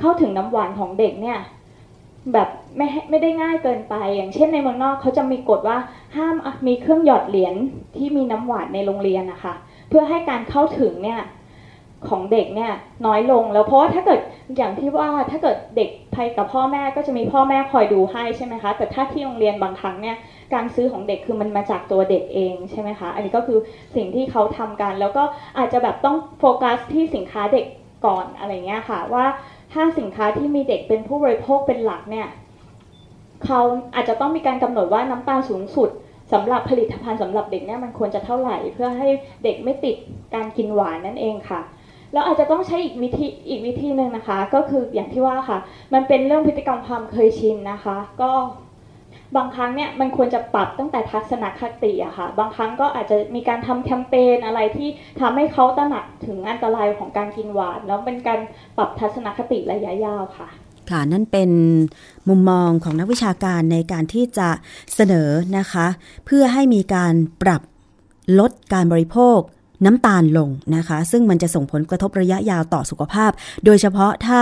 [0.00, 1.38] เข้าถึงน้ำหวานของเด็กเนี่ย
[2.32, 5.76] แบบไม่ไม่ได้ง่ายเกินไป อย่างเช่นในเมืองนอกเขาจะมีกฎว่า
[6.16, 6.34] ห้าม
[6.66, 7.54] มีเครื่องหยอดเหรียญ
[7.96, 9.54] ที่มีน้ำหวานในโรงเรียนนะคะ
[9.88, 11.20] เพื่อให้การเข้าถึงเนี่ย
[12.08, 12.72] ของเด็กเนี่ย
[13.06, 14.20] น้อยลงแล้วเพราะว่าถ้าเกิด
[14.56, 20.16] อย่างที่ว่าถ้าเกิดเด็กไปกับพ่อแม่ก็จะมีพ่อแม่คอยดูให้ใช่ไหมคะแต่ถ้าที่โรงเรียนบางครั้งเนี่ย
[20.54, 23.58] การซื้อของเด็กคือมันมาจากตัวเด็กเองใช่ไหมคะอันนี้ก็คือ
[23.94, 25.22] สิ่งที่เขาทำกัน แล้วก็
[25.58, 27.64] อาจจะแบบต้องโฟกัสที่สินค้าเด็ก
[28.06, 29.24] ก่อนอะไรเงี้ยค่ะว่า
[29.72, 32.26] ถ้าสินค้าที่มีเด็กเป็นผู้บริโภคเป็นหลักเนี่ย
[33.44, 33.60] เขา
[33.94, 35.88] อาจจะต้องมีการกำหนดว่าน้ำตาลสูงสุด
[36.32, 39.08] สำหรับผลิตภัณฑ์สำหรับเด็กเนี่ยมันควรจะเท่าไหร่ เพื่อให้
[39.44, 39.94] เด็กไม่ติด
[40.34, 41.60] การกินหวานนั่นเองค่ะ
[42.12, 45.58] แล้วอาจจะต้องใช้อีกวิธีอีกวิธีหนึ่งนะคะ ก็คืออย่างที่ว่าค่ะ
[45.92, 48.32] มันเป็นเรื่องพฤติกรรมความเคยชินนะคะ ก็
[49.36, 54.88] บางครั้งเนี่ยมันควรจะปรับตั้งแต่ทัศนคติอะค่ะ บางครั้งก็อาจจะมีการทำแคมเปญอะไรที่
[55.20, 58.40] ทำให้เขาตระหนักถึงอันตรายของการกินหวาน แล้วเป็นการ
[58.76, 60.48] ปรับทัศนคติระยะยาวค่ะ
[60.90, 61.50] ค่ะนั่นเป็น
[62.28, 64.48] มุมมองของนักวิชาการในการที่จะ
[64.94, 65.86] เสนอนะคะ
[66.26, 67.62] เพื่อให้มีการปรับ
[68.38, 69.38] ลดการบริโภค
[69.84, 73.30] น้ำตาลลงนะคะ ซึ่งมันจะส่งผลกระทบระยะยาวต่อสุขภาพ
[73.64, 74.40] โดยเฉพาะถ้า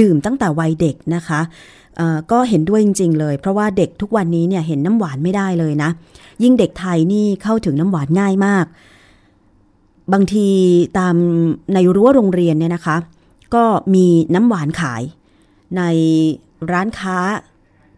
[0.00, 1.40] ดื่มตั้งแต่วัยเด็กนะคะ
[2.32, 5.90] ก็เห็นด้วยจริง ๆ เลย เพราะว่าเด็กทุกวันนี้เนี่ยเห็นน้ำหวานไม่ได้เลยนะ
[6.42, 8.66] ยิ่งเด็กไทยนี่เข้าถึงน้ำหวานง่ายมาก
[10.12, 10.48] บางที
[10.98, 11.16] ตาม
[11.74, 12.96] ในรั้วโรงเรียนเนี่ยนะคะ
[13.54, 15.02] ก็มีน้ำหวานขาย
[15.76, 15.82] ใน
[16.72, 17.18] ร้านค้า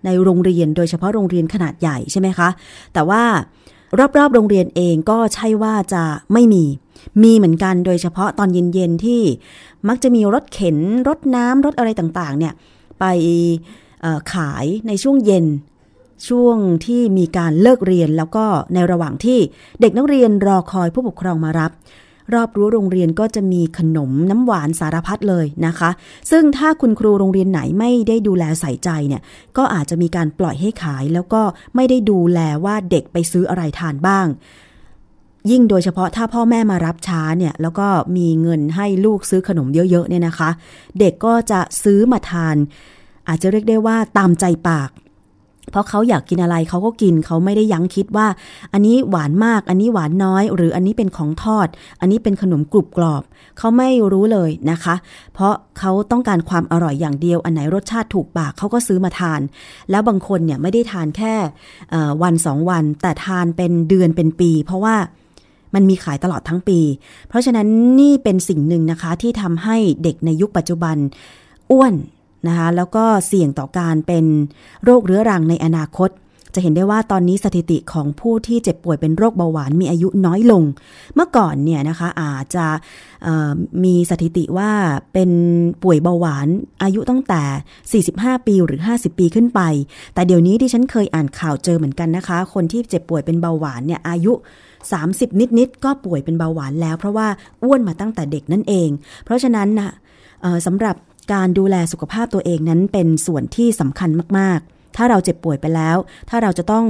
[0.04, 2.48] ในโรงเรียนโดยเฉพาะโรงเรียนขนาดใหญ่ใช่ไหมคะ
[2.92, 3.22] แต่ว่า
[4.18, 6.64] รอบๆ โรงเรียนเองก็ใช่ว่าจะไม่มี
[7.22, 9.20] มีเหมือนกันโดยเฉพาะตอนเย็นๆที่
[9.88, 10.76] มักจะมีรถเข็น
[11.08, 12.52] รถน้ำรถอะไรต่างๆ เนี่ย
[13.00, 13.04] ไป
[14.32, 15.46] ขายในช่วงเย็น
[16.28, 19.38] ช่วงที่มีการเลิกเรียนแล้วก็ในระหว่างที่
[19.80, 21.70] เด็กนักเรียนรอคอยผู้ปกครองมารับ
[22.34, 25.90] รอบรั้วโรงเรียนก็จะมีขนมน้ำหวานสารพัดเลยนะคะ
[26.30, 29.22] ซึ่งถ้าคุณครูโรงเรียนไหนไม่ได้ดูแลใส่ใจเนี่ย
[29.56, 31.42] ก็อาจจะมีการปล่อยให้ขาย แล้วก็
[31.74, 34.26] ไม่ได้ดูแลว่าเด็กไปซื้ออะไรทานบ้าง
[35.50, 37.86] ยิ่งโดยเฉพาะถ้าพ่อแม่มารับช้าเนี่ยแล้วก็
[38.16, 40.50] มีเงินให้ลูกซื้อขนมเยอะๆเนี่ยนะคะ
[41.00, 42.56] เด็กก็จะซื้อมาทาน
[43.28, 44.90] อาจจะเรียกได้ว่าตามใจปาก
[45.70, 48.26] เพราะเขาอยากกินอะไรเขาก็กินเขาไม่ได้ยั้งคิดว่า
[48.72, 51.68] อันนี้หวานมาก อันนี้หวานน้อย หรืออันนี้เป็นของทอด
[52.00, 53.22] อันนี้เป็นขนมกรุบกรอบ
[53.58, 54.94] เขาไม่รู้เลยนะคะ
[55.34, 59.40] เพราะเขาต้องการความอร่อยอย่างเดียว อันไหนรสชาติถูกปากเขาก็ซื้อมาทาน
[59.90, 61.34] แล้วบางคนเนี่ยไม่ได้ทานแค่
[62.22, 64.96] วันสองวัน แต่ทานเป็นเดือนเป็นปี เพราะว่า
[65.74, 66.80] มันมีขายตลอดทั้งปี
[67.28, 67.66] เพราะฉะนั้น
[68.00, 70.96] นี่เป็นสิ่งหนึ่งนะคะที่ทำให้เด็กในยุคปัจจุบัน
[71.70, 71.94] อ้วน
[72.48, 74.24] นะคะแล้วก็เสี่ยงต่อการเป็น
[74.84, 76.10] โรคเรื้อรังในอนาคต
[76.54, 80.62] จะเห็นได้ว่าตอนนี้สถิติของผู้ที่เจ็บป่วยเป็นโรคเบาหวานมีอายุน้อยลง
[81.14, 82.66] เมื่อก่อนเนี่ยนะคะอาจจะ
[83.84, 84.70] มีสถิติว่า
[85.12, 85.30] เป็น
[85.82, 86.48] ป่วยเบาหวาน
[86.82, 89.60] อายุตั้งแต่ 45 ปีหรือ 50 ปีขึ้นไป
[90.14, 94.32] แต่เดี๋ยวนี้ที่ฉันเคยอ่านข่าวเจอเหมือนกันนะคะ คนที่เจ็บป่วยเป็นเบาหวานเนี่ยอายุ
[94.88, 97.28] 30 นิดๆก็ป่วยเป็นเบาหวานแล้ว เพราะว่า
[97.62, 98.88] อ้วนมาตั้งแต่เด็กนั่นเอง
[99.24, 99.90] เพราะฉะนั้นนะ
[100.66, 100.96] สำหรับ
[101.32, 105.96] การดูแลสุขภาพตัวเองนั้นเป็นส่วนที่สำคัญมาก ๆ ถ้าเราเจ็บป่วยไปแล้ว
[106.30, 106.86] ถ้าเราจะต้อง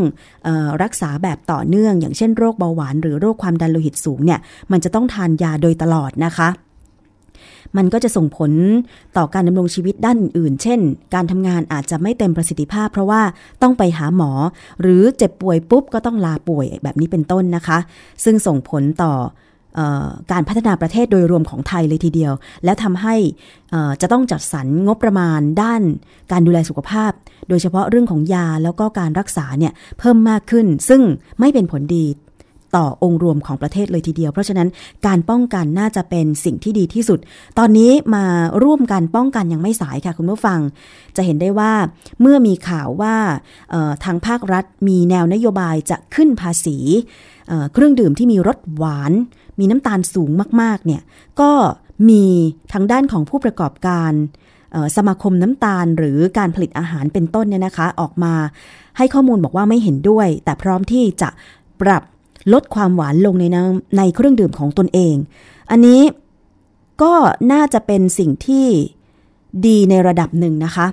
[0.47, 4.41] ออรักษาแบบต่อเนื่อง อย่างเช่นโรคเบาหวาน หรือโรคความดันโลหิตสูงเนี่ย
[4.73, 6.49] มันจะต้องทานยาโดยตลอดนะคะ
[7.77, 8.53] มันก็จะส่งผล
[9.17, 10.81] ต่อการดำรงชีวิตด้านอื่น เช่น
[11.15, 13.23] การทำงานอาจจะไม่เต็มประสิทธิภาพ เพราะว่า
[13.63, 14.33] ต้องไปหาหมอ
[14.81, 17.79] หรือเจ็บป่วยปุ๊บก็ต้องลาป่วยแบบนี้เป็นต้นนะคะ
[18.25, 19.13] ซึ่งส่งผลต่อ
[20.33, 22.33] การพัฒนาประเทศโดยรวมของไทยเลยทีเดียว
[22.65, 23.15] และทำให้
[24.01, 25.83] จะต้องจัดสรรงบประมาณด้าน
[26.33, 27.13] การดูแลสุขภาพ
[27.49, 31.03] โดยเฉพาะเรื่องของยาแล้วก็การรักษาเนี่ยเพิ่มมากขึ้น ซึ่ง
[31.41, 32.07] ไม่เป็นผลดี
[32.79, 34.69] ต่อองค์รวมของประเทศเลยทีเดียว เพราะฉะนั้น
[35.07, 37.19] การป้องกันน่าจะเป็นสิ่งที่ดีที่สุด
[37.59, 38.25] ตอนนี้มา
[38.65, 40.61] ร่วมกันป้องกันยังไม่สายค่ะคุณผู้ฟัง
[41.17, 41.73] จะเห็นได้ว่า
[42.21, 43.17] เมื่อมีข่าวว่า
[44.05, 46.79] ทางภาครัฐมีแนวนโยบายจะขึ้นภาษี
[47.73, 49.13] เครื่องดื่มที่มีรสหวาน
[49.59, 51.03] มีน้ำตาลสูงมากๆเนี่ย
[51.41, 51.51] ก็
[52.09, 52.25] มี
[52.73, 54.13] ทางด้านของผู้ประกอบการ
[54.97, 58.35] สมาคมน้ำตาลหรือการผลิตอาหารเป็นต้นเนี่ยนะคะ ออกมา
[58.97, 61.29] ให้ข้อมูลบอกว่าไม่เห็นด้วย แต่พร้อมที่จะ
[61.81, 62.03] ปรับ
[62.53, 63.45] ลดความหวานลงใน
[63.99, 65.15] ในเครื่องดื่มของตนเอง
[65.71, 66.01] อันนี้
[67.03, 67.13] ก็
[67.53, 68.67] น่าจะเป็นสิ่งที่
[69.67, 70.87] ดีในระดับหนึ่งนะคะ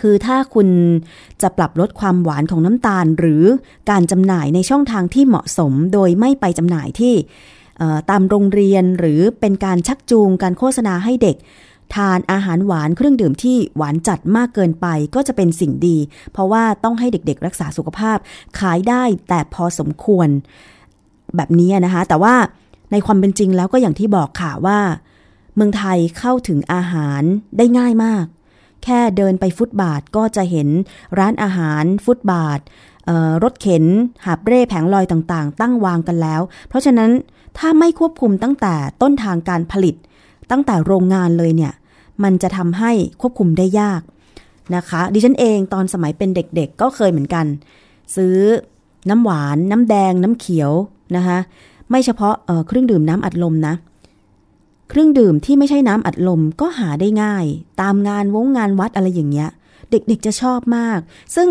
[0.00, 0.68] คือถ้าคุณ
[1.42, 3.44] จะปรับลดความหวานของน้ำตาล หรือ
[3.90, 7.14] การจำหน่ายในช่องทางที่เหมาะสม โดยไม่ไปจำหน่ายที่
[8.10, 11.36] ตามโรงเรียนหรือเป็นการชักจูงการโฆษณาให้เด็ก
[11.94, 15.96] ทานอาหารหวานเครื่องดื่มที่หวานจัดมากเกินไปก็จะเป็นสิ่งดี
[16.32, 18.18] เพราะว่าต้องให้เด็กๆ รักษาสุขภาพ
[18.58, 20.28] ขายได้แต่พอสมควร
[21.36, 22.34] แบบนี้นะคะ แต่ว่า
[22.92, 24.78] ในความเป็นจริงแล้วก็อย่างที่บอกค่ะว่า
[25.54, 27.22] เมืองไทยเข้าถึงอาหาร
[27.56, 28.24] ได้ง่ายมาก
[28.86, 30.68] แค่เดินไปฟุตบาทก็จะเห็น
[31.18, 32.60] ร้านอาหารฟุตบาท
[33.42, 33.84] รถเข็น
[34.24, 37.10] หาบเร่แผงลอยต่างๆ ตั้งวางกันแล้ว เพราะฉะนั้น
[37.58, 39.94] ถ้าไม่ควบคุมตั้งแต่ต้นทางการผลิต
[40.50, 41.72] ตั้งแต่โรงงานเลยเนี่ย
[42.22, 44.00] มันจะทำให้ควบคุมได้ยาก
[44.76, 47.46] นะคะ ดิฉันเองตอนสมัยเป็นเด็กๆ ก็เคยเหมือนกัน
[48.16, 48.36] ซื้อ
[49.10, 50.72] น้ำหวาน น้ำแดง น้ำเขียว
[51.16, 51.38] นะคะ
[51.90, 52.34] ไม่เฉพาะ
[52.66, 53.74] เครื่องดื่มน้ำอัดลมนะ
[54.88, 57.44] เครื่องดื่มที่ไม่ใช่น้ำอัดลมก็หาได้ง่าย
[57.80, 59.50] ตามงานวงงานวัดอะไรอย่างเงี้ย
[59.90, 60.98] เด็กๆจะชอบมาก
[61.36, 61.48] ซึ่ง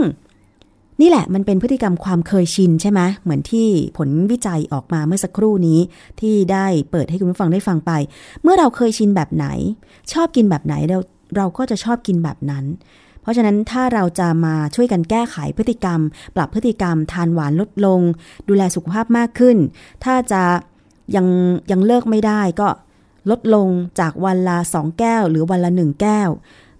[1.01, 3.67] นี่แหละมันเป็นพฤติกรรมความเคยชินใช่ไหมเหมือนที่
[3.97, 5.79] ผลวิจัยออกมาเมื่อสักครู่นี้
[6.21, 7.91] ที่ได้เปิดให้คุณผู้ฟังได้ฟังไป
[8.43, 9.47] เมื่อเราเคยชินแบบไหน
[10.13, 10.97] ชอบกินแบบไหนเรา
[11.37, 12.65] เราก็จะชอบกินแบบนั้น
[13.21, 15.99] เพราะฉะนั้นถ้าเราจะมาช่วยกันแก้ไขพฤติกรรม
[16.35, 18.01] ปรับพฤติกรรม ทานหวานลดลง
[18.47, 19.57] ดูแลสุขภาพมากขึ้น
[20.03, 20.41] ถ้าจะ
[21.15, 21.27] ยัง
[21.71, 22.67] ยังเลิกไม่ได้ก็
[23.29, 23.67] ลดลง
[23.99, 26.29] จากวันละสองแก้ว หรือวันละหนึ่งแก้ว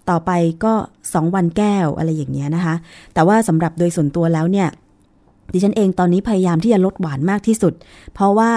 [0.09, 0.31] ต่อไป
[0.63, 0.73] ก็
[1.13, 2.75] สองวันแก้วอะไรอย่างเงี้ยนะคะ
[3.13, 4.67] แต่ว่าสำหรับโดยส่วนตัวแล้วเนี่ย
[5.53, 7.73] ดิฉันเองตอนนี้พยายามที่จะลดหวานมากที่สุด
[8.13, 8.51] เพราะว่า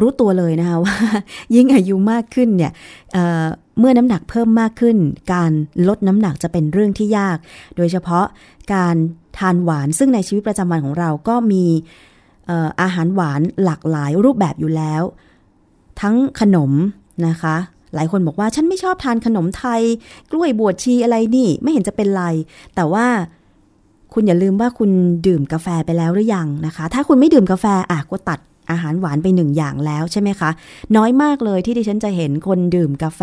[0.00, 0.96] รู้ตัวเลยนะคะว่า
[1.54, 2.72] ยิ่งอายุมากขึ้นเนี่ย
[3.12, 4.96] เเมื่อน้ำหนักเพิ่มมากขึ้น
[5.32, 5.52] การ
[5.88, 7.38] ลดน้ำหนักจะเป็นเรื่องที่ยาก
[7.76, 8.26] โดยเฉพาะ
[8.74, 8.96] การ
[9.38, 11.64] ทานหวานซึ่งในชีวิตประจำวันของเราก็มี
[12.80, 15.02] อาหารหวานหลากหลายรูปแบบอยู่แล้ว
[16.00, 16.72] ทั้งขนม
[17.26, 17.56] นะคะ
[17.94, 19.82] หลายคนบอกว่าฉันไม่ชอบทานขนมไทย
[20.30, 22.24] กล้วยบวชชีอะไรนี่ ไม่เห็นจะเป็นไร
[22.74, 23.06] แต่ว่า
[24.14, 24.90] คุณอย่าลืมว่าคุณ
[25.26, 28.38] ดื่มกาแฟไปแล้วหรือยังนะคะ ถ้าคุณไม่ดื่มกาแฟอะก็ตัด
[28.70, 30.50] อาหารหวานไปหนึ่งอย่างแล้วใช่ไหมคะ
[30.96, 33.22] น้อยมากเลยที่ดิฉันจะเห็นคนดื่มกาแฟ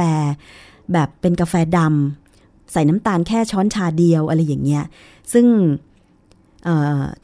[0.93, 4.83] แบบเป็นกาแฟดำใส่น้ำตาลแค่ช้อนชาเดียวอะไรอย่างเงี้ย
[5.33, 5.45] ซึ่ง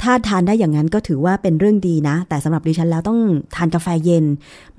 [0.01, 3.19] ถ้าทานได้อย่างนั้นก็ถือว่าเป็นเรื่องดีนะ แต่สำหรับดิฉันแล้วต้อง
[3.55, 4.25] ทานกาแฟเย็น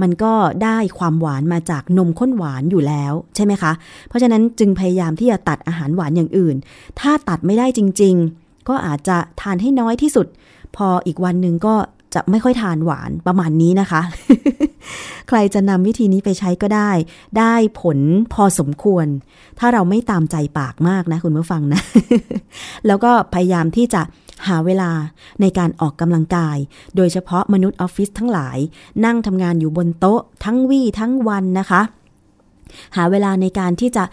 [0.03, 0.33] มันก็
[0.65, 3.73] ได้ความหวานมาจากนมข้นหวานอยู่แล้วใช่ไหมคะ
[4.09, 6.57] เพราะฉะนั้นจึงพยายามที่จะตัดอาหารหวานอย่างอื่น
[7.01, 10.27] ถ้าตัดไม่ได้จริง ๆ ก็อาจจะทานให้น้อยที่สุด
[10.77, 11.75] พออีกวันหนึ่งก็
[12.15, 14.01] จะไม่ค่อยทานหวานประมาณนี้นะคะ
[15.29, 16.91] ใครจะนำวิธีนี้ไปใช้ก็ได้
[17.39, 17.99] ได้ผล
[18.33, 19.07] พอสมควร
[19.59, 21.81] ถ้าเราไม่ตามใจปากมากนะ คุณผู้ฟังนะ
[22.87, 24.03] แล้วก็พยายามที่จะ
[24.49, 24.91] หาเวลา
[25.41, 26.57] ในการออกกำลังกาย
[26.97, 28.59] โดยเฉพาะมนุษย์ออฟฟิศทั้งหลาย
[29.05, 31.83] นั่งทำงานอยู่บนโต๊ะ ทั้งวี่ทั้งวันนะคะ
[32.97, 34.05] หาเวลาในการที่จะ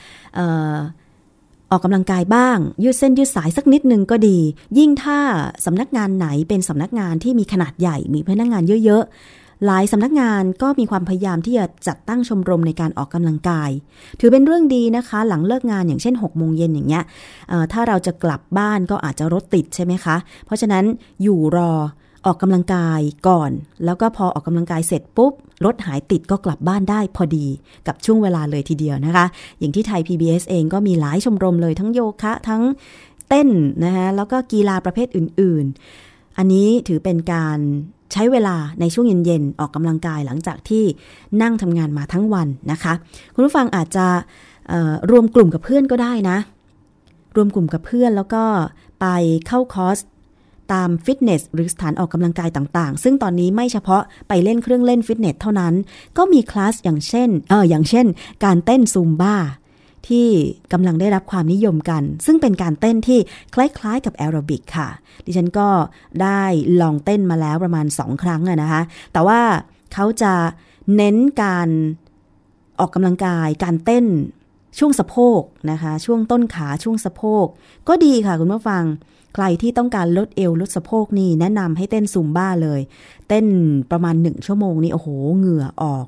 [1.71, 4.37] ออกกำลังกายบ้าง ยืดเส้นยืดสายสักนิดนึงก็ดี
[4.77, 5.19] ยิ่งถ้า
[5.65, 9.03] สำนักงานไหนเป็นสำนักงานที่มีขนาดใหญ่มีพนักงานเยอะ
[9.65, 13.69] หลายสำนักงานก็มีความพยายามที่จะจัดตั้งชมรมในการออกกำลังกาย
[14.19, 17.03] ถือเป็นเรื่องดีนะคะ หลังเลิกงานอย่างเช่น6โมงเย็นอย่างเงี้ย
[17.73, 20.83] ถ้าเราจะกลับบ้านก็อาจจะรถติดใช่ไหมคะ เพราะฉะนั้น
[21.23, 21.71] อยู่รอ
[22.25, 23.51] ออกกำลังกายก่อน
[23.85, 25.33] แล้วก็พอออกกำลังกายเสร็จปุ๊บ
[25.65, 27.47] รถหายติดก็กลับบ้านได้พอดี
[27.87, 29.25] กับช่วงเวลาเลยทีเดียวนะคะ
[29.59, 32.61] อย่างที่ไทย PBS เองก็มีหลายชมรมเลยทั้งโยคะทั้ง
[33.29, 33.49] เต้น
[33.83, 35.65] นะคะแล้วก็กีฬาประเภทอื่น
[36.01, 37.59] ๆ อันนี้ถือเป็นการ
[38.13, 40.83] ใช้เวลาในช่วงเย็นๆ ออกกำลังกายหลังจากที่
[41.41, 42.93] นั่งทำงานมาทั้งวันนะคะ
[43.33, 44.05] คุณผู้ฟังอาจจะ
[45.11, 46.37] รวมกลุ่มกับเพื่อนก็ได้นะ
[47.35, 48.43] รวมกลุ่มกับเพื่อนแล้วก็
[49.01, 49.05] ไป
[49.47, 49.97] เข้าคอร์ส
[50.73, 55.73] ตามฟิตเนสหรือสถานออกกำลังกายต่างๆ ซึ่งตอนนี้ไม่เฉพาะไปเล่นเครื่องเล่นฟิตเนสเท่านั้น
[56.17, 58.05] ก็มีคลาสอย่างเช่น เอออย่างเช่น
[58.45, 59.35] การเต้นซูมบ้า
[60.07, 60.27] ที่
[60.73, 63.19] กำลังได้รับความนิยมกัน ซึ่งเป็นการเต้นที่
[63.53, 64.89] คล้ายๆกับแอโรบิกค่ะ
[65.25, 65.67] ดิฉันก็
[66.23, 66.41] ได้
[66.81, 68.81] ลองเต้นมาแล้วประมาณ 2 ครั้งนะคะ
[69.13, 69.39] แต่ว่า
[69.93, 70.33] เขาจะ
[70.95, 71.69] เน้นการ
[72.79, 74.05] ออกกำลังกาย การเต้น
[74.79, 77.45] ช่วงสะโพกนะคะ ช่วงต้นขาช่วงสะโพก
[77.87, 78.83] ก็ดีค่ะคุณผู้ฟัง
[79.35, 82.81] ใครที่ต้องการลดเอวลดสะโพกนี่แนะนำให้เต้นซุมบ้าเลย
[83.27, 83.45] เต้น
[83.91, 85.07] ประมาณหนึ่งชั่วโมงนี่โอ้โห
[85.37, 86.05] เหงื่อออก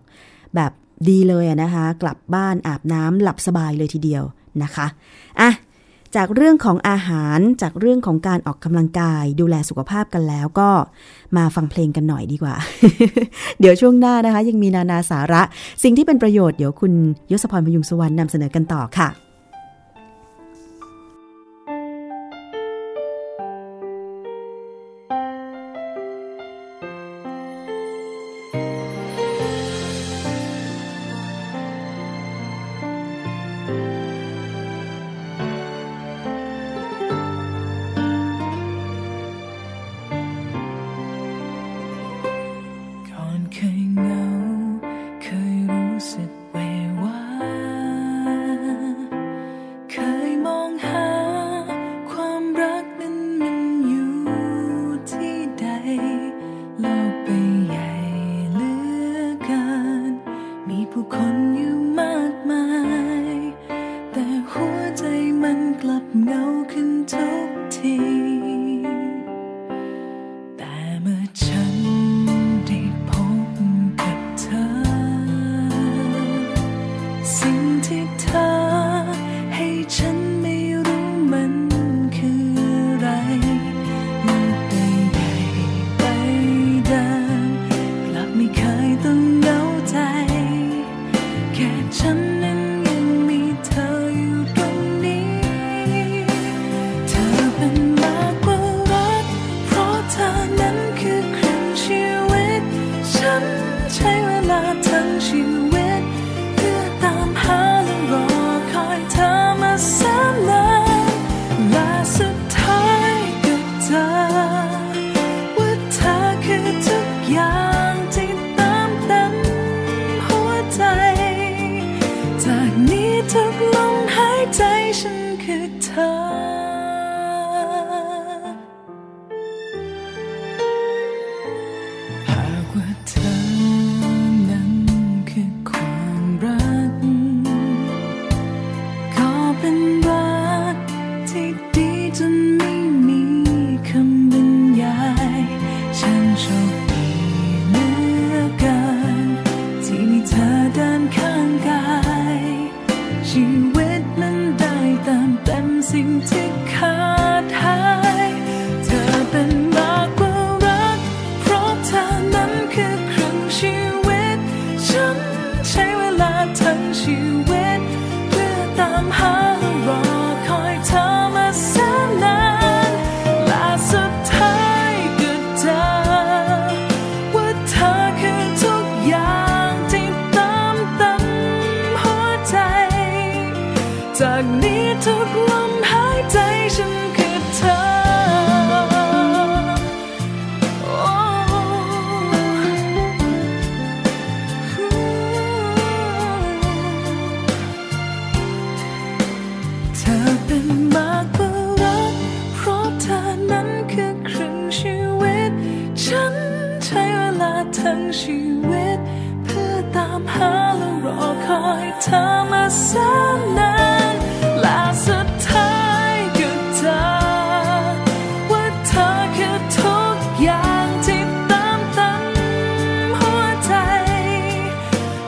[0.56, 0.72] แบบ
[1.10, 4.24] ดีเลยนะคะ กลับบ้านอาบน้ำหลับสบายเลยทีเดียว
[4.64, 4.86] นะคะ
[5.42, 5.52] อะ
[6.16, 10.70] จากเรื่องของอาหารจากเรื่องของการออกกำลังกายดูแลสุขภาพกันแล้วก็
[11.38, 12.56] มาฟังเพลงกันหน่อยดีกว่า
[13.60, 15.42] เดี๋ยวช่วงหน้านะคะ ยังมีนานาสาระ
[15.84, 16.94] สิ่งที่เป็นประโยชน์เดี๋ยวคุณ
[17.32, 19.10] ยศพรพยุงสุวรรณนำเสนอกันต่อค่ะ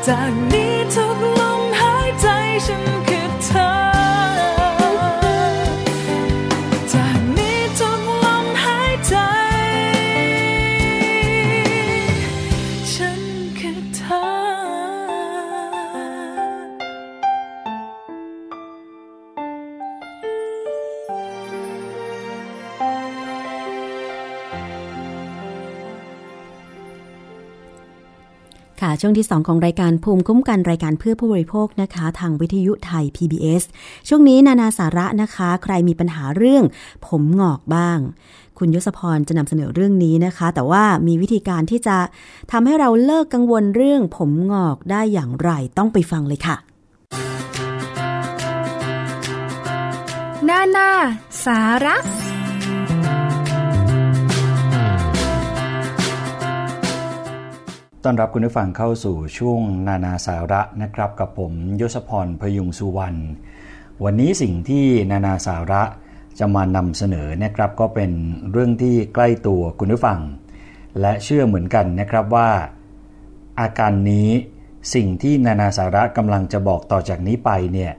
[0.08, 0.63] จา
[29.06, 33.64] ช่วงที่ 2 ของรายการภูมิคุ้มกันรายการเพื่อผู้บริโภคนะคะ ทางวิทยุไทย PBS
[34.08, 36.64] ช่วงนี้นานาสาระนะคะ ใครมีปัญหาเรื่อง
[37.08, 38.00] ผมงอกบ้าง
[38.58, 41.98] คุณยศพรจะนำเสนอเรื่องนี้นะคะ แต่ว่ามีวิธีการที่จะ
[42.52, 46.56] ทำให้เราเลิกกังวลเรื่องผมงอกได้อย่างไรต้องไปฟังเลยค่ะ
[50.50, 50.90] นานา
[51.46, 51.96] สาระ
[58.06, 61.52] ต้อนรับคุณผู้ฟังเข้าสู่ช่วงนานาสาระนะครับ กับผม
[61.82, 63.20] ยศพรพยุงสุวรรณ
[64.04, 65.82] วันนี้สิ่งที่นานาสาระ
[66.40, 68.12] จะมานำเสนอนะครับ ก็เป็น
[68.52, 70.20] เรื่องที่ใกล้ตัวคุณผู้ฟัง
[71.02, 72.50] และเชื่อเหมือนกันนะครับว่า
[73.60, 74.30] อาการนี้
[74.94, 77.92] สิ่งที่นานาสาระกำลังจะบอกต่อจากนี้ไปเนี่ย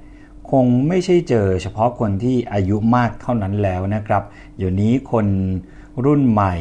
[0.51, 4.23] คงไม่ใช่เจอเฉพาะคนที่อายุมากเท่านั้นแล้วนะครับ
[4.57, 5.27] เดี๋ยวนี้คน
[6.05, 6.55] รุ่นใหม่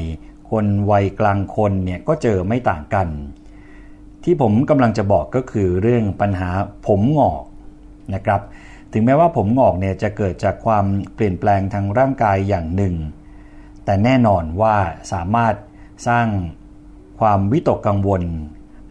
[0.54, 3.08] คนวัยกลางคนเนี่ยก็เจอไม่ต่างกัน
[4.24, 6.50] ที่ผมกำลังจะบอกก็คือเรื่องปัญหา
[6.88, 7.44] ผมงอก
[8.14, 8.42] นะครับ
[8.94, 10.86] ถึงแม้ว่าผมงอกเนี่ยจะเกิดจากความ
[11.16, 12.96] เปลี่ยนแปลงทางร่างกายอย่างหนึ่ง
[13.86, 14.76] แต่แน่นอนว่า
[15.14, 15.56] สามารถ
[16.08, 16.28] สร้าง
[17.20, 18.24] ความวิตกกังวล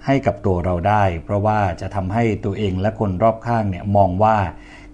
[0.06, 4.36] ให้กับตัวเราได้ เพราะว่าจะทำให้ตัวเองและคนรอบข้างเนี่ยมองว่า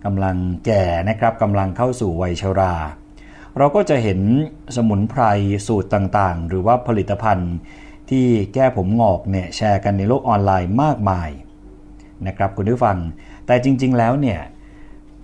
[0.05, 2.75] กำลังแก่นะครับกำลังเข้าสู่วัยชรา
[3.59, 4.21] เราก็จะเห็น
[4.77, 5.23] สมุนไพร
[5.67, 7.55] สูตรต่างๆ หรือว่าผลิตภัณฑ์
[8.11, 11.31] ที่แก้ผมงอกเนี่ยแชร์กันในโลกออนไลน์มากมาย
[12.27, 12.99] นะครับคุณผู้ฟัง
[13.47, 14.41] แต่จริง ๆ แล้วเนี่ย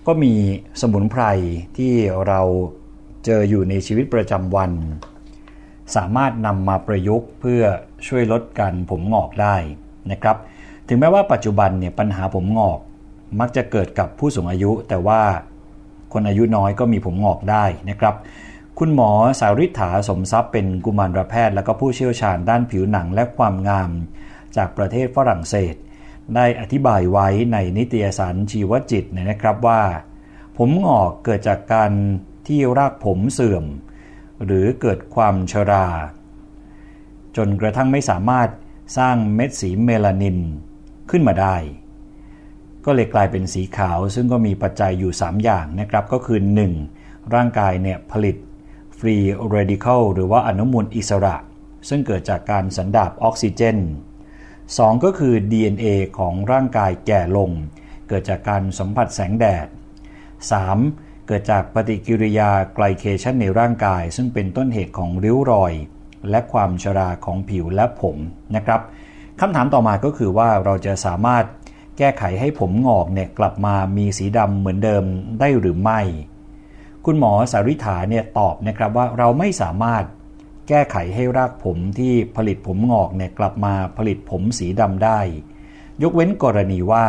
[0.07, 0.33] ก็มี
[0.81, 1.23] สมุนไพร
[1.77, 1.93] ที่
[2.27, 2.41] เรา
[3.25, 4.71] เจออยู่ในชีวิตประจำวัน
[5.95, 7.61] สามารถนำมาประยุกต์เพื่อ
[8.07, 9.55] ช่วยลดการผมงอกได้
[10.11, 10.37] นะครับ
[10.87, 12.79] ถึงแม้ว่าปัจจุบันเนี่ยปัญหาผมงอก
[13.39, 15.21] มักจะเกิดกับผู้สูงอายุ แต่ว่า
[16.13, 18.15] คนอายุน้อยก็มีผมงอกได้นะครับ
[18.79, 23.91] คุณหมอสาริษฐาสมทรัพย์เป็นกุมารแพทย์ และก็ผู้เชี่ยวชาญด้านผิวหนังและความงาม
[24.55, 25.75] จากประเทศฝรั่งเศส
[26.35, 29.83] ได้อธิบายไว้ในนิตยสารชีวจิตนะครับว่า
[30.57, 31.91] ผมงอกเกิดจากการ
[32.47, 33.65] ที่รากผมเสื่อม
[34.45, 35.87] หรือเกิดความชรา
[37.37, 38.49] จนกระทั่งไม่สามารถ
[38.97, 40.37] สร้างเม็ดสีเมลานิน
[41.09, 41.55] ขึ้นมาได้
[42.85, 46.39] ก็เลยกลายเป็นสีขาว ซึ่งก็มีปัจจัยอยู่ 3 อย่างนะครับ ก็คือ
[46.87, 47.33] 1.
[47.35, 48.35] ร่างกายเนี่ยผลิต
[48.99, 49.15] ฟรี
[49.49, 51.35] เรดิคอลหรือว่าอนุมูลอิสระ
[51.89, 53.77] ซึ่งเกิดจากการสันดาบออกซิเจน
[54.41, 55.03] 2.
[55.03, 55.85] ก็คือ DNA
[56.17, 57.51] ของร่างกายแก่ลง
[58.07, 59.67] เกิดจากการสัมผัสแสงแดด
[60.47, 61.27] 3.
[61.27, 65.73] เกิดจากปฏิกิริยาไกลเคชันในร่างกาย ซึ่งเป็นต้นเหตุของริ้วรอย
[66.29, 68.17] และความชราของผิวและผม
[68.55, 68.81] นะครับ
[69.39, 71.45] คำถามต่อมาก็คือว่าเราจะสามารถ
[71.97, 75.03] แก้ไขให้ผมงอกเนี่ยกลับมามีสีดำเหมือนเดิม
[75.39, 76.01] ได้หรือไม่
[77.05, 80.03] คุณหมอสาริฐาเนี่ยตอบนะครับว่าเราไม่สามารถ
[80.67, 85.19] แก้ไขให้รากผมที่ผลิตผมงอกเนี่ยกลับมาผลิตผมสีดำได้
[86.01, 87.05] ยกเว้นกรณีว่า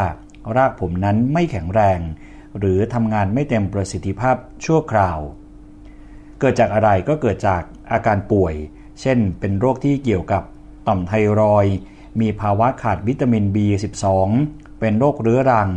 [0.57, 2.01] รากผมนั้นไม่แข็งแรง
[2.59, 5.19] หรือทำงานไม่เต็มประสิทธิภาพชั่วคราว
[6.41, 7.63] เกิดจากอะไรก็เกิดจาก
[7.93, 8.55] อาการป่วย
[9.01, 10.43] เช่นเป็นโรคที่เกี่ยวกับ
[10.89, 11.67] ต่อมไทรอย
[12.21, 14.05] มีภาวะขาดวิตามิน B12
[14.81, 15.71] เป็นโรคเรื้อรัง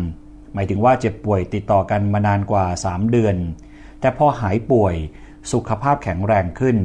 [0.53, 3.35] หมายถึงว่าเจ็บป่วยติดต่อกันมานานกว่า 3 เดือน
[3.99, 4.95] แต่พอหายป่วย
[5.51, 6.77] สุขภาพแข็งแรงขึ้น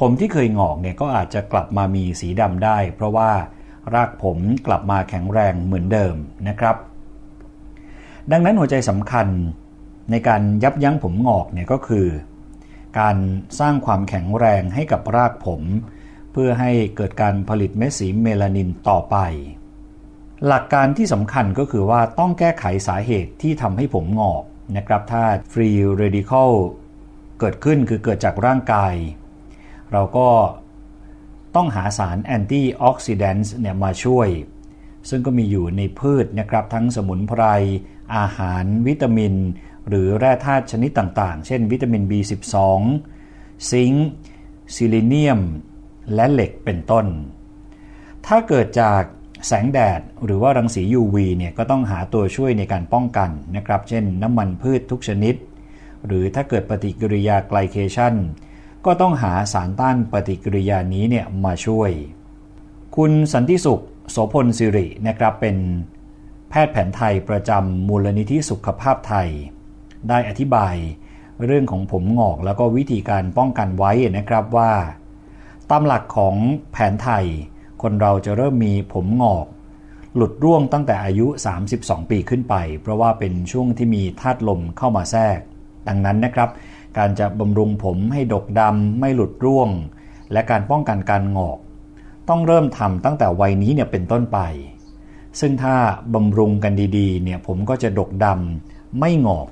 [0.00, 3.30] ผมที่เคยงอกเนี่ยก็อาจจะกลับมามีสีดำได้ เพราะว่า
[3.94, 6.14] รากผมกลับมาแข็งแรงเหมือนเดิม
[6.48, 6.76] นะครับ
[8.32, 9.26] ดังนั้นหัวใจสำคัญ
[10.10, 12.06] ในการยับยั้งผมงอกเนี่ยก็คือ
[13.00, 13.16] การ
[13.60, 15.62] สร้างความแข็งแรงให้กับรากผม
[16.32, 19.16] เพื่อให้เกิดการผลิตเม็ดสีเมลานินต่อไป
[20.46, 24.42] หลักการที่สำคัญก็คือว่าต้องแก้ไขสาเหตุที่ทำให้ผมงอก
[24.76, 26.50] นะครับถ้าฟรีเรดิคอล
[27.38, 28.94] เกิดขึ้นคือเกิดจากร่างกาย
[29.92, 30.28] เราก็
[31.56, 34.28] ต้องหาสารแอนตี้ออกซิแดนต์เนี่ยมาช่วย
[35.08, 37.42] ซึ่งก็มีอยู่ในพืชนะครับทั้งสมุนไพร
[38.16, 39.34] อาหารวิตามิน
[39.88, 42.56] หรือแร่ธาตุชนิดต่างๆ เช่นวิตามิน B12
[43.70, 44.06] ซิงค์
[44.74, 45.40] ซิลิเนียม
[46.14, 47.06] และเหล็กเป็นต้น
[48.26, 49.02] ถ้าเกิดจาก
[49.46, 55.34] แสงแดดหรือว่ารังสี UV เนี่ยก็ต้องหาตัวช่วยในการป้องกันนะครับ เช่นน้ำมันพืชทุกชนิด
[56.06, 58.14] หรือถ้าเกิดปฏิกิริยาไกลเคชัน
[58.86, 61.90] ก็ต้องหาสารต้านปฏิกิริยานี้เนี่ยมาช่วย
[62.96, 63.80] คุณสันติสุข
[64.10, 65.56] โสพลสิรินะครับเป็น
[66.50, 69.28] แพทย์แผนไทยประจำมูลนิธิสุขภาพไทย
[70.08, 70.74] ได้อธิบาย
[71.44, 74.72] เรื่องของผมงอกแล้วก็วิธีการป้องกันไว้นะครับว่า
[75.70, 76.36] ตามหลักของ
[76.72, 77.26] แผนไทย
[77.82, 79.46] คนเราจะเริ่มมีผมงอก
[80.16, 81.26] หลุดร่วงตั้งแต่อายุ
[81.68, 85.38] 32 ปีขึ้นไป เพราะว่าเป็นช่วงที่มีธาตุลมเข้ามาแทรก
[85.88, 86.50] ดังนั้นนะครับ
[86.98, 89.70] การจะบำรุงผมให้ดกดำไม่หลุดร่วง
[90.32, 91.58] และการป้องกันการงอก
[92.28, 94.38] ต้องเริ่มทำตั้งแต่วัยนี้เนี่ยเป็นต้นไป
[95.40, 95.74] ซึ่งถ้า
[96.14, 99.48] บำรุงกันดีๆเนี่ยผมก็จะดกดำไม่งอก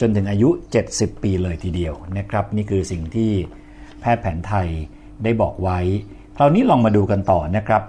[0.00, 0.48] จนถึงอายุ
[0.86, 3.32] 70 ปีเลยทีเดียวนะครับ นี่คือสิ่งที่
[4.00, 4.68] แพทย์แผนไทย
[5.22, 5.80] ได้บอกไว้
[6.40, 7.82] ราวนี้ลองมาดูกันต่อนะครับ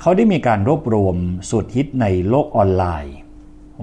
[0.00, 1.16] เขาได้มีการรวบรวม
[1.50, 3.16] สูตรฮิตในโลกออนไลน์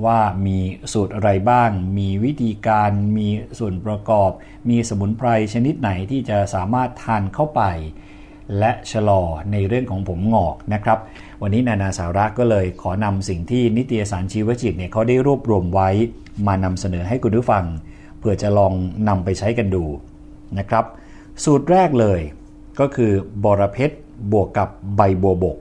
[0.06, 0.58] ว่ามี
[0.94, 3.28] สูตรอะไรบ้าง มีวิธีการ มี
[3.60, 4.32] ส่วนประกอบ
[4.70, 7.62] มีสมุนไพรชนิดไหนที่จะสามารถทานเข้าไป
[8.60, 11.00] และชะลอในเรื่องของผมงอกนะครับ
[11.42, 15.90] วันนี้นานาสาระก็เลยขอนำสิ่งที่นิตยสารชีวจิตเนี่ยเขาได้รวบรวมไว้
[16.48, 17.66] มานำเสนอให้คุณผู้ฟัง
[18.20, 18.74] เพื่อจะลอง
[19.08, 19.86] นำไปใช้กันดู
[20.58, 20.86] นะครับ
[21.44, 22.22] สูตรแรกเลย
[22.80, 23.12] ก็คือ
[23.44, 23.96] บอระเพชร
[24.32, 25.58] บวกกับใบบัวบก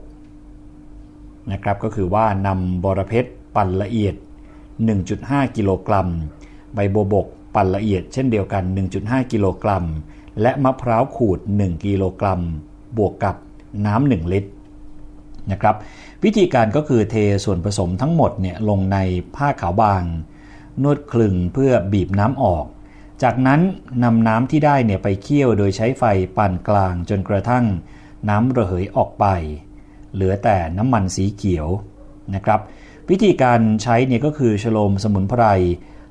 [1.51, 4.15] นะครับก็คือว่านำบอระเพชรปั่นละเอียด
[4.85, 6.07] 1.5 กิโลกรัม
[6.75, 8.63] ใบบัวบกปั่นละเอียดเช่นเดียวกัน
[8.97, 9.83] 1.5 กิโลกรัม
[10.41, 12.41] และมะพร้าวขูด 1 กิโลกรัม
[12.97, 13.35] บวกกับ
[13.85, 14.51] น้ำ1ลิตร
[15.51, 15.75] นะครับ
[16.23, 18.97] วิธีการก็คือเทส่วนผสมทั้งหมดเนี่ยลงใน
[19.35, 20.03] ผ้าขาวบาง
[20.83, 22.65] นวดคลึงเพื่อบีบน้ำออก
[23.21, 23.61] จากนั้น
[24.03, 26.03] นำน้ำที่ได้เนี่ยไปเคี่ยวโดยใช้ไฟ
[26.37, 27.65] ปานกลางจนกระทั่ง
[28.29, 29.25] น้ำระเหยออกไป
[30.13, 31.67] เหลือแต่น้ำมันสีเขียว
[32.35, 32.59] นะครับ
[33.09, 35.43] วิธีการใช้เนี่ยก็คือฉโลมสมุนไพร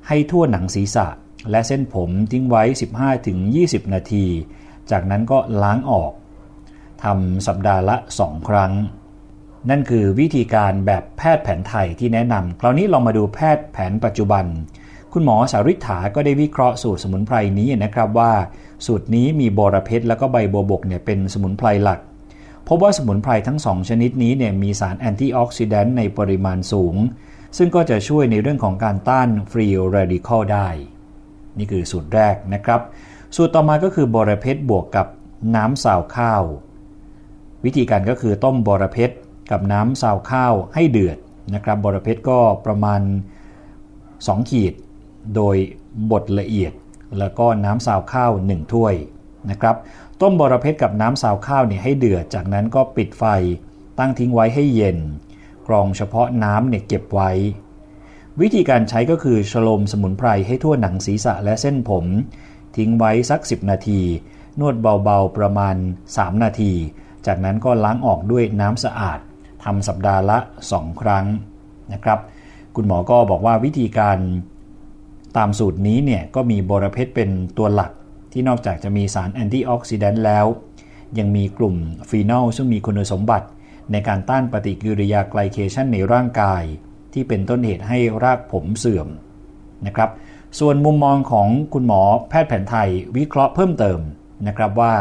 [0.08, 1.06] ให้ทั่วหนังศีรษะ
[1.50, 2.62] และเส้นผมทิ้งไว้
[3.28, 4.26] 15-20 นาที
[4.90, 6.12] จากนั้นก็ล้างออก
[7.04, 8.72] ทำสัปดาห์ละ 2 ครั้ง
[9.70, 14.44] นั่นคือวิธีการแบบแพทย์แผนไทยที่แนะนำคราวนี้ลองมาดูแพทย์แผนปัจจุบัน
[15.14, 18.32] คุณหมอสาริษฐาก็ได้วิเคราะห์สูตรสมุนไพรนี้นะครับว่า
[18.86, 22.00] สูตรนี้มีบอระเพ็ดแล้วก็ใบบัวบกเนี่ยเป็นสมุนไพรหลัก
[22.68, 26.94] พบว่าสมุนไพรทั้ง 2 ชนิดนี้เนี่ยมีสาร antioxidant ในปริมาณสูง
[27.56, 30.68] ซึ่งก็จะช่วยในเรื่องของการต้าน free radical ได้
[31.58, 32.80] นี่คือสูตรแรกนะครับ
[33.36, 35.06] สูตรต่อมาก็คือบอระเพ็ดบวกกับ
[35.56, 36.42] น้ำซาวข้าว
[37.64, 39.10] วิธีการก็คือต้มบอระเพ็ด
[39.50, 41.18] กับน้ำซาวข้าวให้เดือด
[41.54, 43.00] นะครับบอระเพ็ดก็ประมาณ
[43.76, 44.74] 2 ขีด
[45.36, 45.56] โดย
[46.10, 46.72] บดละเอียด
[47.18, 48.94] แล้วก็น้ำสาวข้าว 1 ถ้วย
[49.50, 49.76] นะครับ
[50.20, 53.24] ต้มบอระเพ็ดกับน้ำสาวข้าวเนี่ยให้เดือด จากนั้นก็ปิดไฟ
[53.98, 54.98] ตั้งทิ้งไว้ให้เย็น
[55.66, 57.30] กรองเฉพาะน้ำเนี่ยเก็บไว้
[58.40, 62.04] วิธีการใช้ก็คือฉโลมสมุนไพรให้ทั่วหนังศีรษะและเส้นผม
[62.76, 64.00] ทิ้งไว้สัก 10 นาที
[64.60, 65.76] นวดเบาๆประมาณ
[66.08, 66.72] 3 นาที
[67.26, 69.18] จากนั้นก็ล้างออกด้วยน้ำสะอาด
[69.64, 70.38] ทำสัปดาห์ละ
[70.70, 71.26] 2 ครั้ง
[71.92, 72.18] นะครับ
[72.76, 74.18] คุณหมอก็บอกว่าวิธีการ
[75.36, 77.92] ตามสูตรนี้เนี่ยก็มีบรเพชรเป็นตัวหลัก
[78.32, 80.46] ที่นอกจากจะมีสารแอนตี้ออกซิแดนต์แล้ว
[81.18, 81.74] ยังมีกลุ่ม
[82.08, 83.46] ฟีนอลซึ่งมีคุณสมบัติ
[83.92, 86.62] ในการต้านปฏิกิริยาไกลเคชันในร่างกาย
[87.12, 89.08] ที่เป็นต้นเหตุให้รากผมเสื่อม
[89.86, 90.10] นะครับ
[90.58, 94.00] ส่วนมุมมองของคุณหมอแพทย์แผนไทยวิเคราะห์เพิ่มเติม
[94.46, 94.94] นะครับว่า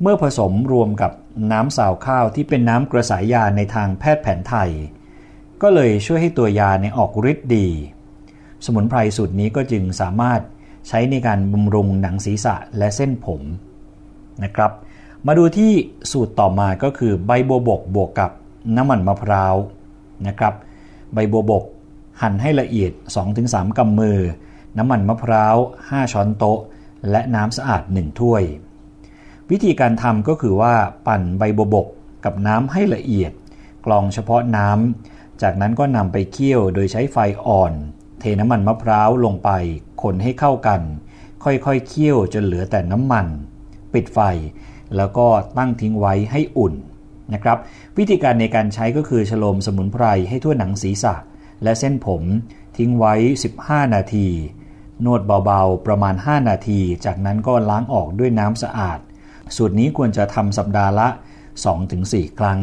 [0.00, 1.12] เมื่อผสมรวมกับ
[1.52, 4.70] น้ำสาวข้าวที่เป็นน้ำกระสายยาในทางแพทย์แผนไทย
[5.62, 7.68] ก็เลยช่วยให้ตัวยาในออกฤทธิ์ดี
[8.64, 10.40] สมุนไพรสูตรนี้ก็จึงสามารถ
[10.88, 13.42] ใช้ในการบำรุงหนังศีรษะและเส้นผม
[14.44, 14.70] นะครับ
[15.26, 15.72] มาดูที่
[16.12, 18.30] สูตรต่อมาก็คือใบบัวบกบวกกับ
[18.76, 19.56] น้ำมันมะพร้าว
[20.26, 20.54] นะครับ
[21.14, 21.64] ใบบัวบก
[22.22, 22.92] หั่นให้ละเอียด
[23.34, 24.18] 2-3 กำมือ
[24.78, 26.60] น้ำมันมะพร้าว 5 ช้อนโต๊ะ
[27.10, 28.42] และน้ำสะอาด 1 ถ้วย
[29.50, 30.74] วิธีการทำก็คือว่า
[31.06, 31.86] ปั่นใบบัวบก
[32.24, 33.32] กับน้ำให้ละเอียด
[33.86, 37.72] กรองเฉพาะน้ำ จากนั้นก็นำไปเคี่ยวโดยใช้ไฟอ่อน
[38.20, 39.50] เทน้ำมันมะพร้าวลงไป
[40.02, 40.80] คนให้เข้ากัน
[41.44, 43.26] ค่อยๆเคี่ยวจนเหลือแต่น้ำมัน
[43.92, 44.18] ปิดไฟ
[44.96, 46.74] แล้วก็ตั้งทิ้งไว้ให้อุ่น
[47.34, 47.58] นะครับ
[47.98, 51.14] วิธีการในการใช้ก็คือฉลมสมุนไพรให้ทั่วหนังศีรษะ
[51.62, 52.22] และเส้นผม
[52.76, 53.14] ทิ้งไว้
[53.56, 54.28] 15 นาที
[55.04, 58.98] นวดเบาๆ ประมาณ 5 นาที จากนั้นก็ล้างออกด้วยน้ำสะอาด
[59.56, 61.08] สูตรนี้ควรจะทำสัปดาห์ละ
[61.72, 62.60] 2-4 ครั้ง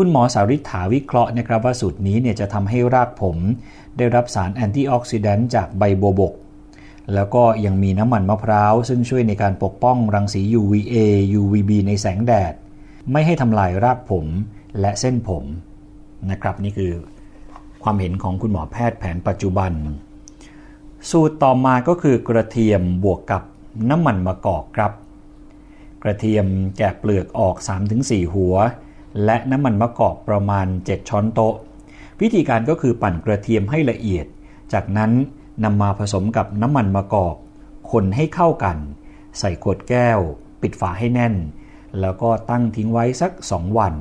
[0.00, 3.36] คุณหมอสาริษฐาวิเคราะห์นะครับว่าสูตรนี้เนี่ยจะทำให้รากผม
[3.96, 6.34] ได้รับสารแอนตี้ออกซิแดนต์จากใบบัวบก
[7.14, 10.96] แล้วก็ยังมีน้ำมันมะพร้าว ซึ่งช่วยในการปกป้องรังสี UVA
[11.40, 12.52] UVB ในแสงแดด
[13.12, 14.26] ไม่ให้ทำลายรากผม
[14.80, 15.44] และเส้นผม
[16.30, 16.92] นะครับนี่คือ
[17.82, 19.72] ความเห็นของคุณหมอแพทย์แผนปัจจุบัน
[21.10, 23.42] สูตรต่อมาก็คือกระเทียมบวกกับ
[23.90, 24.92] น้ำมันมะกอกครับ
[26.02, 26.46] กระเทียม
[26.78, 27.56] แกะเปลือกออก
[27.94, 28.56] 3-4 หัว
[29.24, 31.54] และน้ำมันมะกอกประมาณ 7 ช้อนโต๊ะ
[32.20, 34.26] วิธีการก็คือปั่นกระเทียมให้ละเอียด
[34.72, 35.10] จากนั้น
[35.64, 37.36] นำมาผสมกับน้ำมันมะกอก
[37.90, 38.76] คนให้เข้ากัน
[39.38, 40.18] ใส่ขวดแก้ว
[40.62, 41.34] ปิดฝาให้แน่น
[42.00, 43.94] แล้วก็ตั้งทิ้งไว้สัก 2 วัน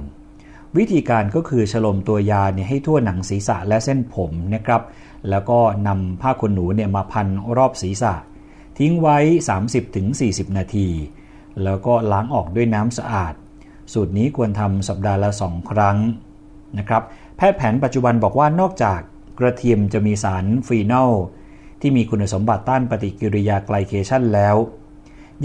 [0.78, 4.82] วิธีการก็คือฉลมตัวยาเนี่ยให้ทั่วหนังศีรษะและเส้นผมนะครับ
[5.30, 8.14] แล้วก็นำผ้าขนหนูเนี่ยมาพันรอบศีรษะ
[8.80, 9.18] ทิ้งไว้
[9.88, 10.88] 30-40 นาที
[11.64, 13.34] แล้วก็ล้างออกด้วยน้ำสะอาด
[13.94, 15.98] สูตรนี้ควรทำสัปดาห์ละ 2 ครั้ง
[16.78, 17.04] นะครับ
[17.38, 19.00] แพทย์แผนปัจจุบันบอกว่านอกจาก
[19.40, 21.12] กระเทียมจะมีสารฟีนอล
[21.82, 24.56] ที่มีคุณสมบัติต้านปฏิกิริยาไกลเคชันแล้ว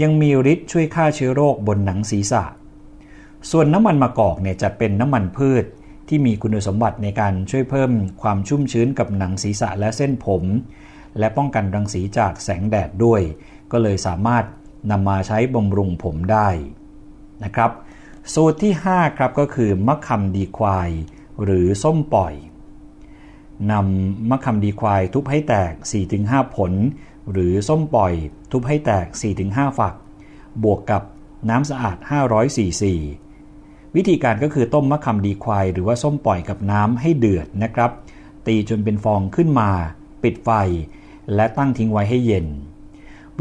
[0.01, 2.43] ยังมีฤทธิ์ช่วยฆ่าเชื้อโรคบนหนังศีรษะ
[3.51, 5.65] ส่วนน้ำมันมะกอกเนี่ยจะเป็นน้ำมันพืช
[6.07, 10.43] ที่มีคุณสมบัติในการช่วยเพิ่มความชุ่มชื้นกับหนังศีรษะและเส้นผม
[11.19, 13.21] และป้องกันรังสีจากแสงแดดด้วย
[13.71, 14.45] ก็เลยสามารถ
[14.91, 16.49] นำมาใช้บำรุงผมได้
[17.43, 17.71] นะครับ
[18.33, 20.89] สูตรที่ 5 ครับก็คือมะขามดีควาย
[21.43, 22.33] หรือส้มปล่อย
[23.71, 25.73] นำมะขามดีควายทุบให้แตก
[26.13, 26.71] 4-5 ผล
[27.31, 28.13] หรือส้มปล่อย
[28.51, 29.05] ทุบให้แตก
[29.41, 29.93] 4-5 ฝัก
[30.63, 31.03] บวกกับ
[31.49, 31.97] น้ำสะอาด
[32.27, 32.93] 500ซีซี
[33.95, 37.91] วิธีการก็คือต้มมะขามดีควาย หรือว่าส้มปล่อยกับน้ำให้เดือดนะครับ
[38.47, 39.69] ตีจนเป็นฟองขึ้นมา
[40.23, 40.49] ปิดไฟ
[41.35, 42.47] และตั้งทิ้งไว้ให้เย็น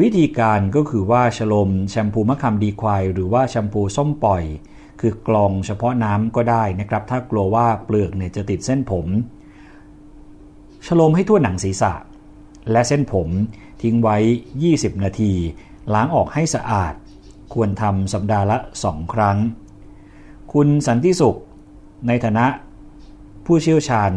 [0.01, 4.45] วิธีการก็คือว่าฉลมแชมพูมะขามดีควาย หรือว่าแชมพูส้มปล่อย
[5.01, 9.07] คือกรองเฉพาะน้ำก็ได้นะครับ ถ้ากลัวว่าเปลือกเนี่ยจะติดเส้นผม
[10.87, 11.93] ฉโลมให้ทั่วหนังศีรษะ
[12.71, 13.29] และเส้นผม
[13.83, 14.17] ทิ้งไว้
[14.61, 15.33] 20 นาที
[15.95, 16.95] ล้างออกให้สะอาด
[17.55, 19.39] ควรทำสัปดาห์ละ 2 ครั้ง
[20.53, 21.37] คุณสันติสุข
[22.07, 22.47] ในฐานะ
[23.47, 24.13] ผู้เชี่ยวชาญ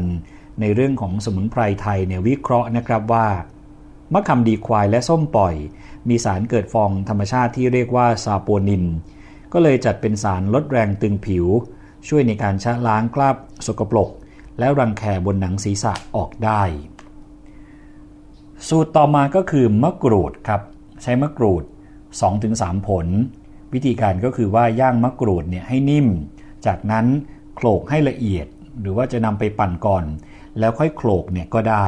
[0.59, 3.27] ในเรื่องของสมุนไพรไทยเนี่ยวิเคราะห์นะครับว่า
[4.13, 5.55] มะขามดีควายและส้มปล่อย
[6.09, 8.85] มีสารเกิดฟองธรรมชาติที่เรียกว่าซาโปนิน
[9.53, 11.45] ก็เลยจัดเป็นสารลดแรงตึงผิว
[12.07, 13.35] ช่วยในการชะล้างคราบ
[13.67, 14.09] สกปรก
[14.59, 16.61] และรังแคบนหนังศีรษะออกได้
[18.67, 20.61] สูตรต่อมาก็คือมะกรูดครับ
[21.01, 21.63] ใช้มะกรูด
[22.25, 23.07] 2-3 ผล
[23.73, 26.07] วิธีการก็คือว่าย่างมะกรูดเนี่ยให้นิ่ม
[26.65, 27.05] จากนั้น
[27.55, 28.47] โขลกให้ละเอียด
[28.81, 30.05] หรือว่าจะนำไปปั่นก่อน
[30.59, 31.85] แล้วค่อยโขลกเนี่ยก็ได้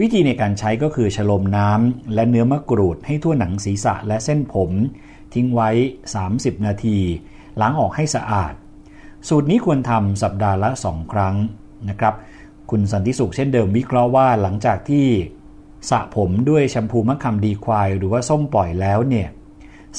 [0.00, 4.70] วิธีในการใช้ก็คือฉลมน้ำและเนื้อมะกรูดให้ทั่วหนังศีรษะและเส้นผม
[5.34, 5.70] ทิ้งไว้
[6.18, 6.98] 30 นาที
[7.60, 8.52] ล้างออกให้สะอาด
[9.28, 11.34] สูตรนี้ควรทำสัปดาห์ละ 2 ครั้ง
[11.88, 12.14] นะครับ
[12.70, 15.06] คุณสันติสุขเช่นเดิมวิเคราะห์ว่าหลังจากที่
[15.90, 19.28] สระผมด้วยแชมพูมะขามดีควายหรือว่าส้มปล่อยแล้วเนี่ย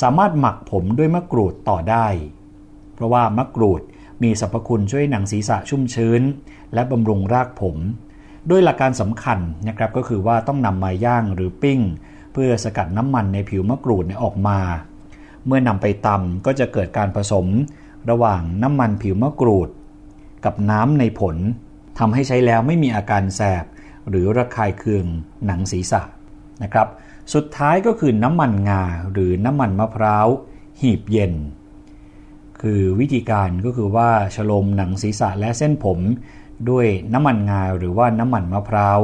[0.01, 2.07] สามารถหมักผมด้วยมะกรูดต่อได้
[2.95, 3.81] เพราะว่ามะกรูด
[4.23, 6.21] มีสรรพคุณช่วยหนังศีรษะชุ่มชื้น
[6.73, 7.77] และบำรุงรากผม
[8.47, 11.79] โดยหลักการสำคัญนะครับก็คือว่าต้องนำมาย่างหรือปิ้ง
[12.33, 14.59] เพื่อสกัดน้ำมันในผิวมะกรูดออกมา
[15.45, 17.47] เมื่อนำไปตำก็จะเกิดการผสม
[18.09, 19.69] ระหว่างน้ำมันผิวมะกรูด
[20.45, 21.35] กับน้ำในผล
[21.99, 23.65] ทำให้ใช้แล้วไม่มีอาการแสบ
[24.09, 25.05] หรือระคายเคือง
[25.45, 26.01] หนังศีรษะ
[26.63, 26.87] นะครับ
[27.33, 30.27] สุดท้ายก็คือน้ำมันงาหรือน้ำมันมะพร้าว
[30.81, 31.33] หีบเย็น
[32.61, 35.99] คือวิธีการก็คือว่าฉลมหนังศีรษะและเส้นผม
[36.69, 38.99] ด้วยน้ำมันงาหรือว่าน้ำมันมะพร้าว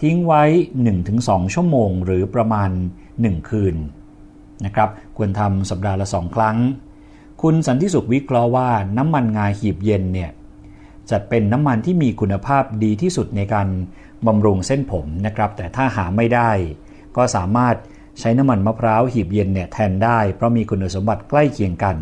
[0.00, 0.42] ทิ้งไว้
[0.98, 2.70] 1-2 ชั่วโมงหรือประมาณ
[3.14, 3.76] 1 คืน
[4.64, 6.56] นะครับ ควรทำสัปดาห์ละ2ครั้ง
[7.42, 10.30] คุณสันติสุขวิเคราะห์ว่าน้ำมันงาหีบเย็นเนี่ย
[11.10, 13.68] จัดเป็นน้ำมันที่มีคุณภาพดีที่สุดในการ
[14.26, 16.50] บำรุงเส้นผมนะครับ แต่ถ้าหาไม่ได้
[17.16, 17.74] ก็สามารถ
[18.20, 21.96] ใช้น้ำมันมะพร้าวหีบเย็นเนี่ยแทนได้ เพราะมีคุณสมบัติใกล้เคียงกัน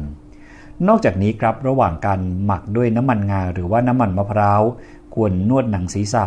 [0.88, 4.62] นอกจากนี้ครับระหว่างการหมักด้วยน้ำมันงาหรือว่าน้ำมันมะพร้าว
[5.14, 6.26] ควรนวดหนังศีรษะ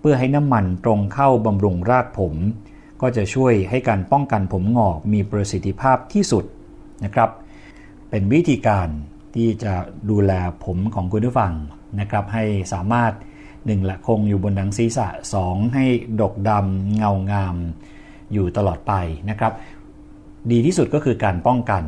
[0.00, 2.34] เพื่อให้น้ำมันตรงเข้าบำรุงรากผม
[3.00, 6.44] ก็จะช่วยให้การป้องกันผมงอกมีประสิทธิภาพที่สุด
[7.04, 7.30] นะครับ
[8.10, 8.88] เป็นวิธีการ
[9.34, 9.74] ที่จะ
[10.10, 10.32] ดูแล
[10.64, 11.52] ผมของคุณผู้ฟัง
[12.00, 13.12] นะครับ ให้สามารถ
[13.52, 15.08] 1ละคงอยู่บนหนังศีรษะ
[15.42, 15.84] 2 ให้
[16.20, 17.56] ดกดำเงางาม
[18.32, 18.92] อยู่ตลอดไป
[19.30, 19.52] นะครับ
[20.50, 21.82] ดีที่สุดก็คือการป้องกัน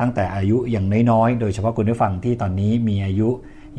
[0.00, 3.28] ตั้งแต่อายุยังน้อยๆ โดยเฉพาะคุณผู้ฟังที่ตอนนี้มีอายุ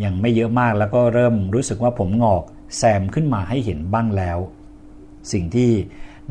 [0.04, 2.44] ยังไม่เยอะมากแล้วก็เริ่มรู้สึกว่าผมงอก
[2.78, 4.38] แซมขึ้นมาให้เห็นบ้างแล้ว
[5.32, 5.72] สิ่งที่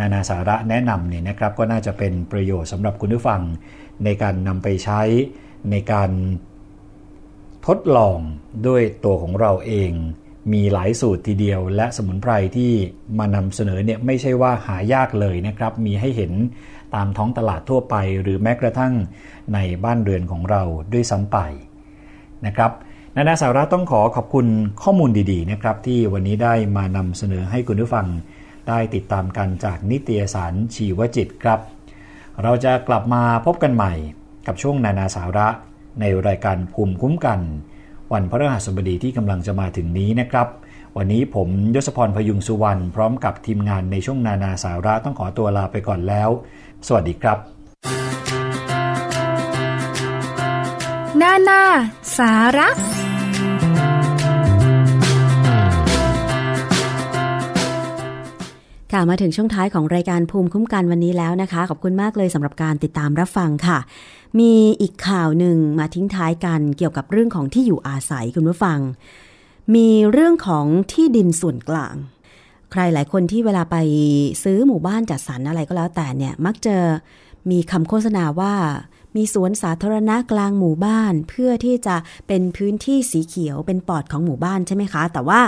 [0.00, 3.40] นานาสาระแนะนำเนี่ยนะครับก็น่าจะเป็นประโยชน์สำหรับคุณผู้ฟัง
[4.04, 5.00] ในการนำไปใช้
[5.70, 6.10] ในการ
[7.66, 8.18] ทดลอง
[8.66, 9.92] ด้วยตัวของเราเอง
[10.52, 12.72] มีหลายสูตรทีเดียว และสมุนไพรที่
[13.18, 16.32] มานำเสนอเนี่ยไม่ใช่ว่าหายากเลยนะครับ มีให้เห็น
[16.94, 18.92] ตามท้องตลาดทั่วไป หรือแม้กระทั่ง
[19.54, 21.38] ในบ้านเรือนของเราด้วยซ้ำไป
[22.46, 22.70] นะครับ
[23.16, 24.46] นานาสาระต้องขอขอบคุณ
[24.82, 28.06] ข้อมูลดีๆนะครับ ที่วันนี้ได้มานำเสนอให้คุณผู้ฟัง
[28.68, 31.60] ได้ติดตามกันจากนิตยสารชีวจิตครับ
[32.42, 33.92] เราจะกลับมาพบกันใหม่
[34.46, 35.48] กับช่วงนานาสาระ
[36.00, 37.40] ในรายการภูมิคุ้มกัน
[38.12, 40.48] วันพฤหัสบดีที่กำลังจะมาถึงนี้นะครับ
[40.96, 46.28] วันนี้ผมยศพรพยุงสุวรรณพร้อมกับทีมงานในช่วงนานาสาระต้องขอตัวลาไปก่อนแล้ว
[46.86, 47.38] สวัสดีครับ
[51.20, 51.62] นานา
[52.18, 52.68] สาระ
[58.92, 63.78] ค่ะมาถึงช่วงท้ายของรายการภูมิคุ้มกันวันนี้แล้วนะคะ ขอบคุณมากเลยสำหรับการติดตามรับฟังค่ะ
[64.38, 68.78] มีอีกข่าวหนึ่งมาทิ้งท้ายกันเกี่ยวกับเรื่องของที่อยู่อาศัยคุณผู้ฟัง
[69.74, 71.94] มีเรื่องของที่ดินส่วนกลาง
[72.72, 73.76] ใครหลายคนที่เวลาไป
[74.44, 76.76] ซื้อหมู่บ้านจัดสรรอะไรก็แล้วแต่เนี่ยมักจะ
[77.50, 78.54] มีคำโฆษณาว่า
[79.16, 85.40] มีสวนสาธารณะกลางหมู่บ้าน เพื่อที่จะเป็นพื้นที่สีเขียวเป็นปอดของหมู่บ้านใช่ไหมคะ แต่ว่า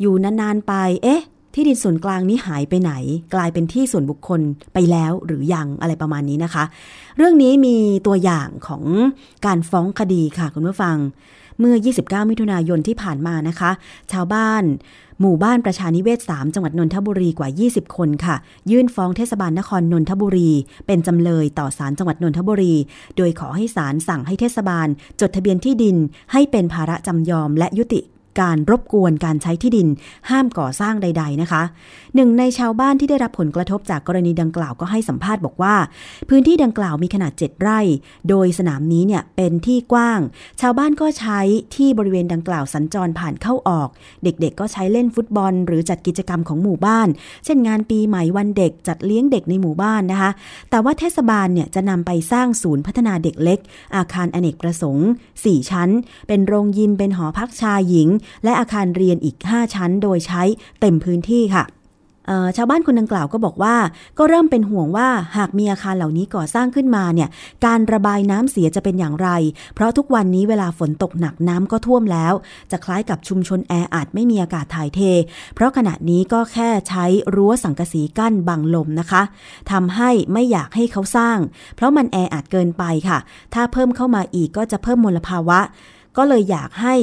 [0.00, 1.22] อยู่นานๆไปเอ๊ะ
[1.54, 2.92] ที่ดินส่วนกลางนี้หายไปไหน
[3.34, 4.40] กลายเป็นที่ส่วนบุคคล
[4.74, 6.64] ไปแล้วหรือยังอะไรประมาณนี้นะคะ
[7.16, 7.76] เรื่องนี้มี
[8.06, 8.84] ตัวอย่างของ
[9.46, 10.96] การฟ้องคดีค่ะคุณผู้ฟัง
[11.60, 11.74] เมื่อ
[12.04, 13.70] 29 มิถุนายนที่ผ่านมานะคะ
[14.12, 14.62] ชาวบ้าน
[15.20, 18.36] หมู่บ้านประชานิเวศ 3 จังหวัดนนทบุรีกว่า 20 คนค่ะ
[18.70, 20.50] ยื่นฟ้องเทศบาลนครนนทบุรี
[20.86, 22.74] เป็นจำเลยต่อศาลจังหวัดนนทบุรี
[23.16, 24.88] โดยขอให้ศาลสั่งให้เทศบาล
[25.20, 25.96] จดทะเบียนที่ดิน
[26.32, 28.00] ให้เป็นภาระจำยอมและยุติ
[28.40, 29.88] การรบกวนการใช้ที่ดิน
[30.30, 31.62] ห้ามก่อสร้างใด ๆนะคะ
[32.14, 35.74] หนึ่งในชาวบ้านที่ได้รับผลกระทบจากกรณีดังกล่าวก็ให้สัมภาษณ์บอกว่า
[36.28, 37.80] พื้นที่ดังกล่าวมีขนาด 7 ไร่
[38.28, 40.20] โดยสนามนี้เนี่ยเป็นที่กว้าง
[40.60, 41.40] ชาวบ้านก็ใช้
[41.76, 43.88] ที่บริเวณดังกล่าวสัญจรผ่านเข้าออก
[44.24, 47.08] เด็กๆ ก็ใช้เล่นฟุตบอล หรือจัดกิจกรรมของหมู่บ้าน
[47.44, 50.30] เช่นงานปีใหม่วันเด็กจัดเลี้ยงเด็กในหมู่บ้านนะคะ
[50.70, 53.58] แต่ว่าเทศบาลเนี่ยจะนำไปสร้างศูนย์พัฒนาเด็กเล็ก
[53.96, 55.08] อาคารอเนกประสงค์
[55.38, 55.88] 4 ชั้น
[56.28, 58.08] เป็นโรงยิมเป็นหอพักชายหญิง
[58.44, 60.42] และอาคารเรียนอีก 5 ชั้น โดยใช้
[60.80, 61.64] เต็มพื้นที่ค่ะ
[62.56, 63.76] ชาวบ้านคนดังกล่าวก็บอกว่า
[64.18, 67.28] ก็เริ่มเป็นห่วงว่าหากมีอาคารเหล่านี้ก่อสร้างขึ้นมาเนี่ย
[67.66, 69.28] การระบายน้ำเสียจะเป็นอย่างไร
[69.74, 72.34] เพราะทุกวันนี้เวลาฝนตกหนักน้ำก็ท่วมแล้ว
[72.70, 75.00] จะคล้ายกับชุมชนแออัดไม่มีอากาศถ่ายเท
[75.54, 77.04] เพราะขณะนี้ก็แค่ใช้
[77.34, 79.22] รั้วสังกะสีกั้นบังลมนะคะ
[79.70, 81.38] ทำให้ไม่อยากให้เขาสร้าง
[81.76, 83.18] เพราะมันแออัดเกินไปค่ะ
[83.54, 85.60] ถ้าเพิ่มเข้ามาอีกก็จะเพิ่มมลภาวะ
[86.16, 86.96] ก็เลยอยากให้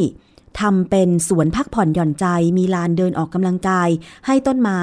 [0.59, 2.25] ทำเป็นสวนพักผ่อนหย่อนใจ
[2.57, 3.89] มีลานเดินออกกำลังกาย
[4.25, 4.81] ให้ต้นไม้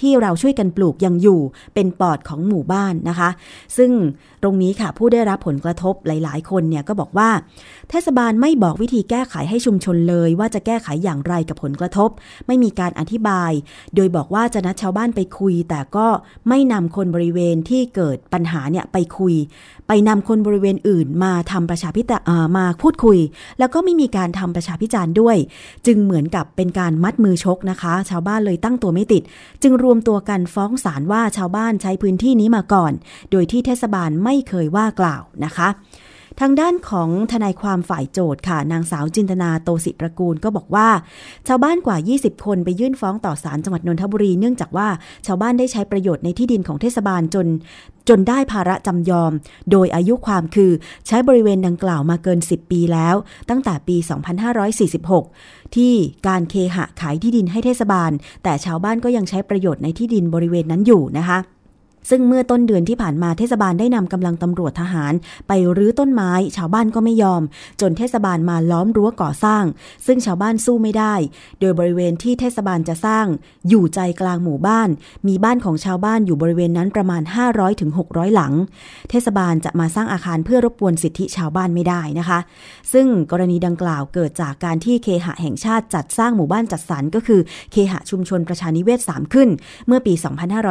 [0.00, 1.40] ที่เราช่วยกันปลูกยังอยู่
[1.74, 3.30] เป็นปอดของหมู่บ้านนะคะ
[3.76, 3.90] ซึ่ง
[4.46, 7.30] รงนี้ค่ะ ผู้ได้รับผลกระทบหลาย ๆ คนเนี่ยก็บอกว่า
[7.90, 12.10] เทศบาลไม่บอกวิธีแก้ไขให้ชุมชนเลย ว่าจะแก้ไขอย่างไรกับผลกระทบ
[12.46, 13.52] ไม่มีการอธิบาย
[13.94, 16.06] โดยบอกว่าจะนัดชาวบ้านไปคุย แต่ก็
[16.48, 19.34] ไม่นำคนบริเวณที่เกิดปัญหาเนี่ยไปคุย
[19.88, 23.18] ไปนำคนบริเวณอื่น มาทำประชาพิจารณามาพูดคุย
[23.58, 25.36] แล้วก็ไม่มีการทำประชาพิจารณ์ด้วย
[25.86, 29.22] จึงเหมือนกับเป็นการมัดมือชกนะคะ ชาวบ้านเลยตั้งตัวไม่ติด
[29.62, 32.92] จึงรวมตัวกันฟ้องศาลว่าชาวบ้านใช้พื้นที่นี้มาก่อน
[33.30, 35.68] โดยที่เทศบาลไม่ไม่เคยว่ากล่าวนะคะ
[36.40, 40.88] ทางด้านของทนายความฝ่ายโจทย์ค่ะ นางสาวจินตนาโตสิตระกูลก็บอกว่า
[41.48, 44.88] ชาวบ้านกว่า 20 คนไปยื่นฟ้องต่อศาลจังหวัดนนทบุรีเนื่องจากว่า
[45.26, 47.46] ชาวบ้านได้ใช้ประโยชน์ในที่ดินของเทศบาลจน
[48.08, 49.32] จนได้ภาระจำยอม
[49.70, 50.72] โดยอายุความคือ
[51.06, 53.14] ใช้บริเวณดังกล่าวมาเกิน 10 ปีแล้ว
[53.50, 53.96] ตั้งแต่ปี
[55.26, 55.92] 2546 ที่
[56.28, 58.10] การเคหะขายที่ดินให้เทศบาล
[58.44, 61.38] แต่ชาวบ้านก็ยังใช้ประโยชน์ในที่ดินบริเวณนั้นอยู่นะคะ
[62.10, 65.12] ซึ่งเมื่อต้นเดือนที่ผ่านมาเทศบาลได้นำกำลังตำรวจทหาร
[65.48, 67.42] ไปรื้อต้นไม้ ชาวบ้านก็ไม่ยอม
[67.80, 69.64] จนเทศบาลมาล้อมรั้วก่อสร้าง
[70.06, 71.14] ซึ่งชาวบ้านสู้ไม่ได้
[71.60, 73.26] โดยบริเวณที่เทศบาลจะสร้าง
[73.68, 74.88] อยู่ใจกลางหมู่บ้าน
[75.28, 78.52] มีบ้านของชาวบ้านอยู่บริเวณนั้นประมาณ 500-600ถึง600 หลัง
[79.10, 82.38] เทศบาลจะมาสร้างอาคารเพื่อรบกวนสิทธิชาวบ้านไม่ได้นะคะ
[82.92, 87.40] ซึ่งกรณีดังกล่าวเกิดจากการที่เคหะแห่งชาติจัดสร้างหมู่บ้านจัดสรรก็คือ
[87.72, 89.48] เคหะชุมชนประชานิเวศ3ขึ้น
[89.86, 90.14] เมื่อปี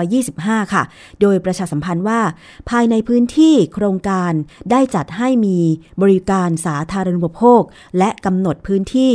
[0.08, 0.84] 2525 ค่ะ
[1.20, 2.22] โดยประชาสัมพันธ์ว่า
[2.70, 4.32] ภายในพื้นที่โครงการ
[4.72, 5.60] ได้จัดให้มี
[6.02, 7.62] บริการสาธารณูปโภค
[7.98, 9.14] และกำหนดพื้นที่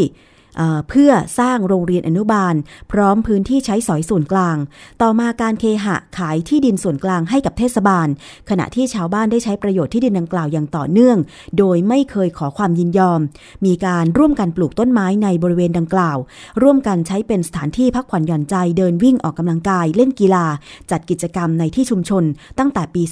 [0.89, 2.55] เพื่อสร้างโรงเรียนอนุบาล
[2.93, 4.57] พร้อมพื้นที่ใช้สอยส่วนกลาง
[5.03, 8.09] ต่อมาการเคหะขายที่ดินส่วนกลางให้กับเทศบาล
[8.51, 11.19] ขณะที่ชาวบ้านได้ใช้ประโยชน์ที่ดินดังกล่าวอย่างต่อเนื่อง
[11.59, 13.21] โดยไม่เคยขอความยินยอม
[13.67, 16.19] มีการร่วมกันปลูกต้นไม้ในบริเวณดังกล่าว
[16.63, 20.47] ร่วมกันใช้เป็นสถานที่พักผ่อนหย่อนใจเดินวิ่งออกกำลังกายเล่นกีฬา
[20.91, 22.25] จัดกิจกรรมในที่ชุมชน
[22.59, 23.03] ตั้งแต่ปี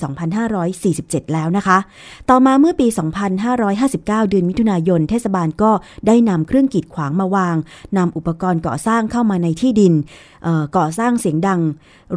[0.63, 1.79] 2547 แล้วนะคะ
[2.31, 2.87] ต่อมาเมื่อปี
[3.39, 5.71] 2559 เดือนมิถุนายนเทศบาลก็
[6.07, 7.55] ได้นำเครื่องกีดขวางมาวาง
[7.97, 9.95] นำอุปกรณ์ก่อสร้างเข้ามาในที่ดิน
[10.77, 11.61] ก่อสร้างเสียงดัง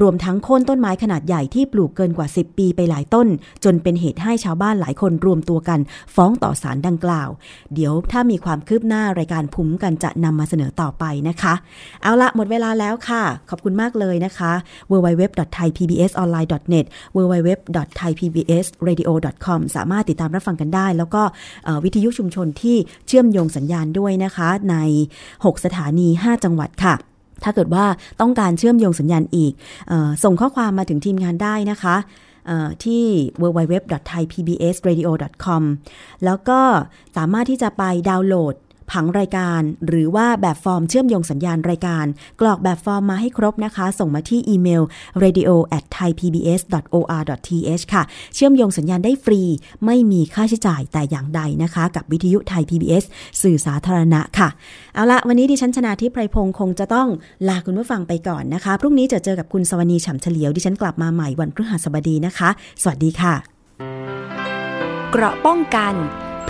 [0.01, 3.27] รวมทั้งโค่นต้นไม้ขนาดใหญ่ที่ปลูกเกินกว่า 10 ปีไปหลายต้น
[3.63, 5.79] จนเป็นเหตุให้ชาวบ้านหลายคนรวมตัวกัน
[6.15, 7.29] ฟ้องต่อศาลดังกล่าว
[7.73, 11.53] เดี๋ยวถ้ามีความคืบหน้ารายการภูมิกันจะนำมาเสนอต่อไปนะคะ
[12.01, 14.51] เอาละหมดเวลาแล้วค่ะ ขอบคุณมากเลยนะคะ
[14.91, 21.21] www.thaipbsonline.net www.thaipbsradio.com สามารถติดตามรับฟังกันได้ แล้วก็
[21.83, 24.75] วิทยุชุมชนที่เชื่อมโยงสัญญาณด้วยนะคะ ใน
[25.45, 26.95] 6 สถานี 5 จังหวัดค่ะ
[27.43, 27.85] ถ้าเกิดว่า
[28.21, 29.53] ต้องการเชื่อมโยงสัญญาณอีก
[29.91, 31.95] ออส่งข้อความมาถึงทีมงานได้นะคะ
[32.85, 33.03] ที่
[33.41, 35.63] www.thaipbsradio.com
[36.25, 36.59] แล้วก็
[37.17, 38.55] สามารถที่จะไปดาวน์โหลด
[38.91, 42.05] ผังรายการ หรือว่าแบบฟอร์มเชื่อมโยงสัญญาณรายการ
[42.41, 44.83] กรอกแบบฟอร์มมาให้ครบนะคะ ส่งมาที่อีเมล
[45.23, 48.03] radio at thaipbs.or.th ค่ะ
[48.35, 49.41] เชื่อมโยงสัญญาณได้ฟรี
[49.85, 53.03] ไม่มีค่าใช้จ่ายแต่อย่างใดนะคะ กับวิทยุไทย PBS
[53.41, 54.49] สื่อสาธารณะค่ะ
[54.95, 57.07] เอาละวันนี้ดิฉันชนาทิพไพรพงศ์คงจะต้อง
[57.47, 62.49] ลาคุณผู้ฟังไปก่อนนะคะ พรุ่งนี้จะเจอกับคุณสวนีฉ่ำเฉลียว ดิฉันกลับมาใหม่วันพฤหัสบดีนะคะ
[62.81, 63.33] สวัสดีค่ะ
[65.11, 65.95] เกราะป้องกัน